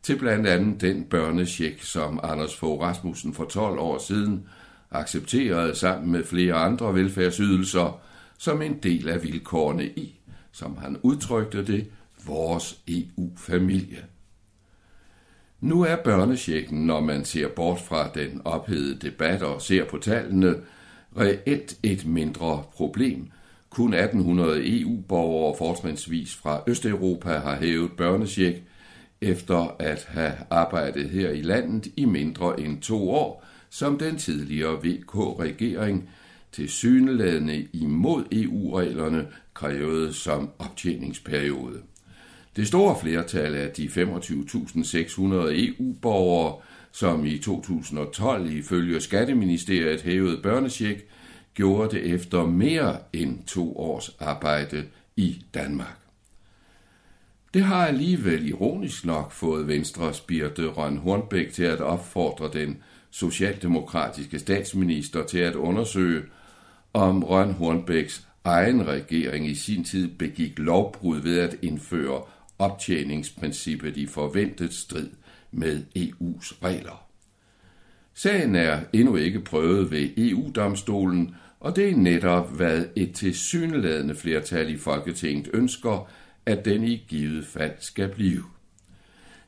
til 0.04 0.20
blandt 0.20 0.48
andet 0.48 0.82
den 0.82 1.04
børnesjek, 1.04 1.84
som 1.84 2.20
Anders 2.24 2.56
Fogh 2.56 2.82
Rasmussen 2.82 3.34
for 3.34 3.46
12 3.46 3.80
år 3.80 3.98
siden 3.98 4.48
accepterede 4.92 5.76
sammen 5.76 6.12
med 6.12 6.24
flere 6.24 6.54
andre 6.54 6.94
velfærdsydelser 6.94 8.00
som 8.38 8.62
en 8.62 8.80
del 8.84 9.10
af 9.10 9.24
vilkårene 9.24 9.88
i, 9.88 10.20
som 10.52 10.78
han 10.78 10.98
udtrykte 11.04 11.66
det, 11.66 11.88
vores 12.26 12.80
EU-familie. 12.88 14.06
Nu 15.62 15.82
er 15.82 15.96
børnesjekken, 15.96 16.86
når 16.86 17.00
man 17.00 17.26
ser 17.26 17.48
bort 17.48 17.80
fra 17.80 18.10
den 18.16 18.42
ophedede 18.46 19.00
debat 19.08 19.42
og 19.42 19.62
ser 19.62 19.86
på 19.86 19.98
tallene, 19.98 20.56
reelt 21.18 21.78
et 21.84 22.06
mindre 22.06 22.64
problem. 22.74 23.28
Kun 23.70 23.94
1800 23.94 24.82
EU-borgere, 24.82 25.58
fortrinsvis 25.58 26.36
fra 26.36 26.64
Østeuropa, 26.68 27.30
har 27.30 27.56
hævet 27.56 27.92
børnesjek, 27.92 28.64
efter 29.22 29.76
at 29.80 30.06
have 30.08 30.34
arbejdet 30.50 31.10
her 31.10 31.30
i 31.30 31.42
landet 31.42 31.88
i 31.98 32.06
mindre 32.06 32.60
end 32.60 32.82
to 32.82 33.10
år, 33.10 33.46
som 33.70 33.98
den 33.98 34.18
tidligere 34.18 34.84
VK-regering 34.84 36.10
til 36.52 36.70
syneladende 36.70 37.68
imod 37.74 38.24
EU-reglerne 38.32 39.28
krævede 39.54 40.14
som 40.14 40.50
optjeningsperiode. 40.60 41.82
Det 42.56 42.68
store 42.68 43.00
flertal 43.02 43.56
af 43.56 43.70
de 43.70 43.86
25.600 43.86 45.24
EU-borgere, 45.52 46.56
som 46.92 47.26
i 47.26 47.38
2012 47.38 48.52
ifølge 48.52 49.02
Skatteministeriet 49.02 50.02
hævede 50.02 50.42
børnecheck, 50.42 51.06
gjorde 51.54 51.96
det 51.96 52.14
efter 52.14 52.46
mere 52.46 52.98
end 53.14 53.44
to 53.48 53.80
års 53.80 54.10
arbejde 54.20 54.86
i 55.16 55.46
Danmark. 55.54 56.00
Det 57.54 57.64
har 57.64 57.88
alligevel 57.88 58.48
ironisk 58.48 59.06
nok 59.06 59.32
fået 59.32 59.68
Venstres 59.68 60.20
Birte 60.20 60.68
Røn 60.68 60.98
Hornbæk 60.98 61.52
til 61.54 61.64
at 61.64 61.82
opfordre 61.82 62.50
den 62.54 62.78
socialdemokratiske 63.12 64.40
statsminister 64.40 65.26
til 65.26 65.40
at 65.40 65.56
undersøge, 65.56 66.22
om 66.94 67.24
Røn 67.24 67.52
Hornbæks 67.54 68.28
egen 68.44 68.88
regering 68.88 69.48
i 69.48 69.56
sin 69.56 69.84
tid 69.84 70.08
begik 70.08 70.60
lovbrud 70.60 71.20
ved 71.22 71.40
at 71.40 71.56
indføre 71.62 72.22
optjeningsprincippet 72.60 73.98
i 73.98 74.06
forventet 74.06 74.74
strid 74.74 75.10
med 75.52 75.84
EU's 75.96 76.58
regler. 76.64 77.08
Sagen 78.14 78.56
er 78.56 78.80
endnu 78.94 79.16
ikke 79.16 79.40
prøvet 79.40 79.92
ved 79.92 80.10
EU-domstolen, 80.18 81.36
og 81.60 81.76
det 81.76 81.90
er 81.90 81.96
netop, 81.96 82.56
hvad 82.56 82.86
et 82.96 83.16
tilsyneladende 83.16 84.16
flertal 84.16 84.70
i 84.70 84.78
Folketinget 84.78 85.50
ønsker, 85.54 86.10
at 86.46 86.66
den 86.66 86.84
i 86.84 87.06
givet 87.08 87.46
fald 87.46 87.76
skal 87.80 88.10
blive. 88.10 88.44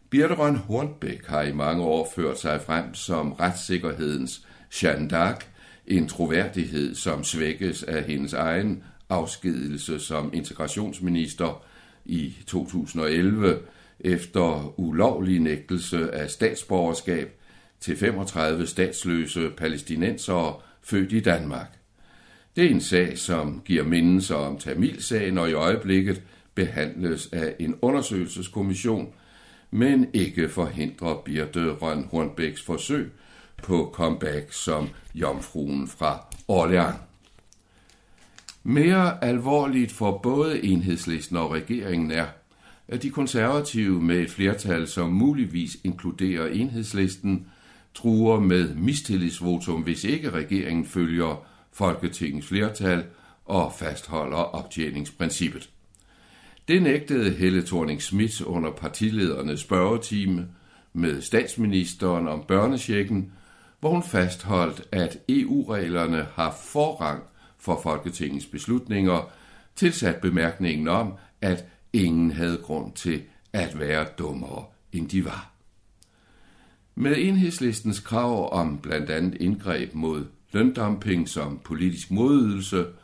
Birte 0.10 0.34
Røn 0.34 0.56
Hornbæk 0.56 1.26
har 1.26 1.42
i 1.42 1.54
mange 1.54 1.84
år 1.84 2.12
ført 2.16 2.40
sig 2.40 2.62
frem 2.62 2.94
som 2.94 3.34
retssikkerhedens 3.34 4.48
Jeanne 4.84 5.10
d'Arc, 5.14 5.46
en 5.88 6.08
troværdighed, 6.08 6.96
som 6.96 7.24
svækkes 7.24 7.84
af 7.84 8.04
hendes 8.04 8.34
egen 8.34 8.84
afskedelse 9.10 10.00
som 10.00 10.30
integrationsminister 10.34 11.64
i 12.08 12.36
2011 12.48 13.60
efter 14.00 14.74
ulovlig 14.80 15.40
nægtelse 15.40 16.12
af 16.12 16.30
statsborgerskab 16.30 17.32
til 17.80 17.98
35 17.98 18.68
statsløse 18.68 19.50
palæstinensere 19.58 20.56
født 20.82 21.14
i 21.14 21.20
Danmark. 21.20 21.78
Det 22.56 22.66
er 22.66 22.70
en 22.70 22.82
sag, 22.82 23.18
som 23.18 23.62
giver 23.66 23.84
mindelser 23.84 24.36
om 24.36 24.58
Tamilsagen 24.58 25.38
og 25.38 25.50
i 25.50 25.54
øjeblikket 25.54 26.22
behandles 26.56 27.30
af 27.32 27.56
en 27.60 27.76
undersøgelseskommission, 27.82 29.14
men 29.72 30.08
ikke 30.14 30.50
forhindrer 30.50 31.22
Birte 31.26 31.72
Røn 31.72 32.08
Hornbæks 32.12 32.62
forsøg 32.62 33.12
på 33.64 33.92
comeback 33.94 34.54
som 34.54 34.90
jomfruen 35.16 35.88
fra 35.88 36.26
Orleans. 36.48 37.07
Mere 38.70 39.24
alvorligt 39.24 39.92
for 39.92 40.18
både 40.18 40.64
enhedslisten 40.64 41.38
og 41.38 41.52
regeringen 41.52 42.12
er, 42.12 42.26
at 42.88 43.04
de 43.04 43.10
konservative 43.10 44.02
med 44.02 44.20
et 44.20 44.32
flertal, 44.32 44.88
som 44.88 45.10
muligvis 45.10 45.78
inkluderer 45.84 46.48
enhedslisten, 46.48 47.48
truer 47.94 48.40
med 48.40 48.76
mistillidsvotum, 48.76 49.82
hvis 49.82 50.04
ikke 50.04 50.30
regeringen 50.30 50.86
følger 50.86 51.46
Folketingets 51.74 52.48
flertal 52.48 53.04
og 53.46 53.74
fastholder 53.80 54.38
optjeningsprincippet. 54.38 55.70
Det 56.68 56.82
nægtede 56.82 57.32
Helle 57.32 57.62
thorning 57.62 58.02
Schmidt 58.02 58.42
under 58.42 58.72
partiledernes 58.72 59.60
spørgetime 59.60 60.48
med 60.94 61.22
statsministeren 61.22 62.28
om 62.28 62.44
børnesjekken, 62.48 63.32
hvor 63.80 63.90
hun 63.90 64.04
fastholdt, 64.04 64.82
at 64.92 65.18
EU-reglerne 65.30 66.26
har 66.34 66.58
forrang 66.64 67.24
for 67.60 67.80
Folketingets 67.84 68.46
beslutninger, 68.46 69.32
tilsat 69.76 70.16
bemærkningen 70.16 70.88
om, 70.88 71.14
at 71.42 71.66
ingen 71.94 72.32
havde 72.32 72.58
grund 72.58 72.94
til 72.94 73.22
at 73.54 73.80
være 73.80 74.06
dummere, 74.18 74.66
end 74.92 75.10
de 75.10 75.26
var. 75.26 75.52
Med 76.96 77.16
enhedslistens 77.18 78.00
krav 78.00 78.54
om 78.54 78.78
blandt 78.78 79.10
andet 79.10 79.42
indgreb 79.42 79.94
mod 79.94 80.26
løndumping 80.52 81.30
som 81.30 81.60
politisk 81.64 82.12
modydelse– 82.12 82.86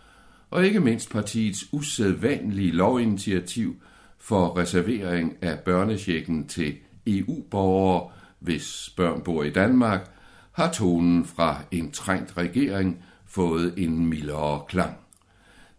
og 0.54 0.66
ikke 0.66 0.80
mindst 0.80 1.12
partiets 1.12 1.66
usædvanlige 1.72 2.72
lovinitiativ 2.72 3.76
for 4.18 4.58
reservering 4.58 5.38
af 5.41 5.60
børnesjekken 5.60 6.47
til 6.47 6.76
EU-borgere, 7.08 8.10
hvis 8.39 8.93
børn 8.97 9.22
bor 9.22 9.43
i 9.43 9.49
Danmark, 9.49 10.10
har 10.51 10.72
tonen 10.72 11.26
fra 11.26 11.62
en 11.72 11.91
trængt 11.91 12.38
regering 12.38 13.04
fået 13.34 13.73
en 13.77 14.05
mildere 14.05 14.61
klang. 14.67 14.97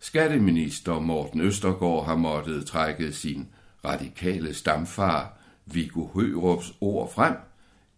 Skatteminister 0.00 1.00
Morten 1.00 1.40
Østergaard 1.40 2.04
har 2.04 2.16
måttet 2.16 2.66
trække 2.66 3.12
sin 3.12 3.48
radikale 3.84 4.54
stamfar 4.54 5.38
Viggo 5.66 6.06
Hørups 6.14 6.74
ord 6.80 7.12
frem. 7.14 7.34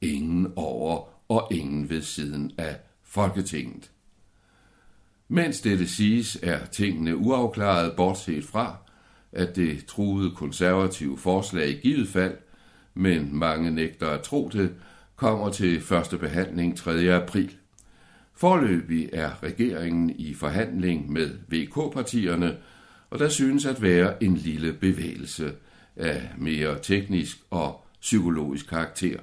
Ingen 0.00 0.52
over 0.56 1.08
og 1.28 1.48
ingen 1.50 1.90
ved 1.90 2.02
siden 2.02 2.52
af 2.58 2.76
Folketinget. 3.02 3.90
Mens 5.28 5.60
det 5.60 5.90
siges, 5.90 6.38
er 6.42 6.66
tingene 6.66 7.16
uafklaret, 7.16 7.96
bortset 7.96 8.44
fra, 8.44 8.76
at 9.32 9.56
det 9.56 9.86
truede 9.86 10.30
konservative 10.30 11.18
forslag 11.18 11.68
i 11.68 11.80
givet 11.80 12.08
fald, 12.08 12.36
men 12.94 13.36
mange 13.36 13.70
nægter 13.70 14.08
at 14.08 14.22
tro 14.22 14.50
det, 14.52 14.74
kommer 15.16 15.50
til 15.50 15.80
første 15.80 16.18
behandling 16.18 16.76
3. 16.76 17.14
april. 17.14 17.56
Forløbig 18.38 19.08
er 19.12 19.42
regeringen 19.42 20.10
i 20.10 20.34
forhandling 20.34 21.12
med 21.12 21.30
VK-partierne, 21.48 22.56
og 23.10 23.18
der 23.18 23.28
synes 23.28 23.66
at 23.66 23.82
være 23.82 24.22
en 24.22 24.36
lille 24.36 24.72
bevægelse 24.72 25.52
af 25.96 26.30
mere 26.38 26.78
teknisk 26.82 27.38
og 27.50 27.86
psykologisk 28.00 28.68
karakter. 28.68 29.18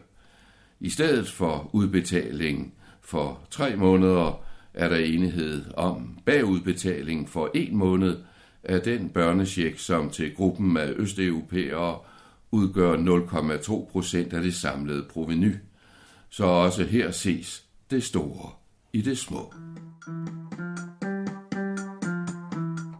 I 0.80 0.89
stedet 0.89 1.28
for 1.28 1.70
udbetaling 1.74 2.74
for 3.01 3.41
tre 3.51 3.76
måneder 3.76 4.43
er 4.74 4.89
der 4.89 4.97
enighed 4.97 5.66
om 5.78 6.18
bagudbetaling 6.26 7.30
for 7.30 7.51
en 7.53 7.76
måned 7.76 8.18
af 8.64 8.82
den 8.82 9.09
børnecheck, 9.09 9.80
som 9.80 10.09
til 10.09 10.36
gruppen 10.36 10.78
af 10.78 10.93
østeuropæere 10.95 11.97
udgør 12.51 12.97
0,2 13.57 13.91
procent 13.91 14.34
af 14.34 14.41
det 14.41 14.53
samlede 14.53 15.03
proveny. 15.09 15.55
Så 16.30 16.45
også 16.45 16.84
her 16.84 17.11
ses 17.11 17.64
det 17.91 18.03
store 18.03 18.62
i 18.94 19.02
det 19.02 19.18
små. 19.18 19.54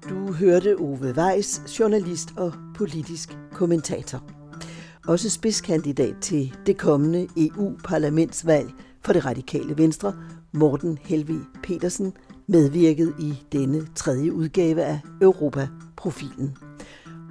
Du 0.10 0.34
hørte 0.34 0.76
Ove 0.80 1.14
Weiss, 1.18 1.80
journalist 1.80 2.30
og 2.38 2.54
politisk 2.76 3.38
kommentator. 3.52 4.24
Også 5.08 5.30
spidskandidat 5.30 6.16
til 6.22 6.56
det 6.66 6.78
kommende 6.78 7.28
EU-parlamentsvalg 7.38 8.72
for 9.02 9.14
det 9.14 9.26
radikale 9.26 9.78
venstre, 9.78 10.14
Morten 10.52 11.00
Helvi 11.02 11.38
Petersen, 11.64 12.14
medvirket 12.48 13.14
i 13.20 13.34
denne 13.52 13.88
tredje 13.96 14.34
udgave 14.34 14.84
af 14.84 15.00
Europa-profilen. 15.22 16.58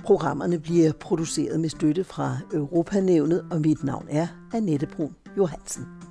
Programmerne 0.04 0.60
bliver 0.60 0.92
produceret 0.92 1.60
med 1.60 1.68
støtte 1.68 2.04
fra 2.04 2.38
Europanævnet, 2.52 3.46
og 3.50 3.60
mit 3.60 3.84
navn 3.84 4.06
er 4.10 4.26
Annette 4.52 4.86
Brun 4.86 5.14
Johansen. 5.36 6.01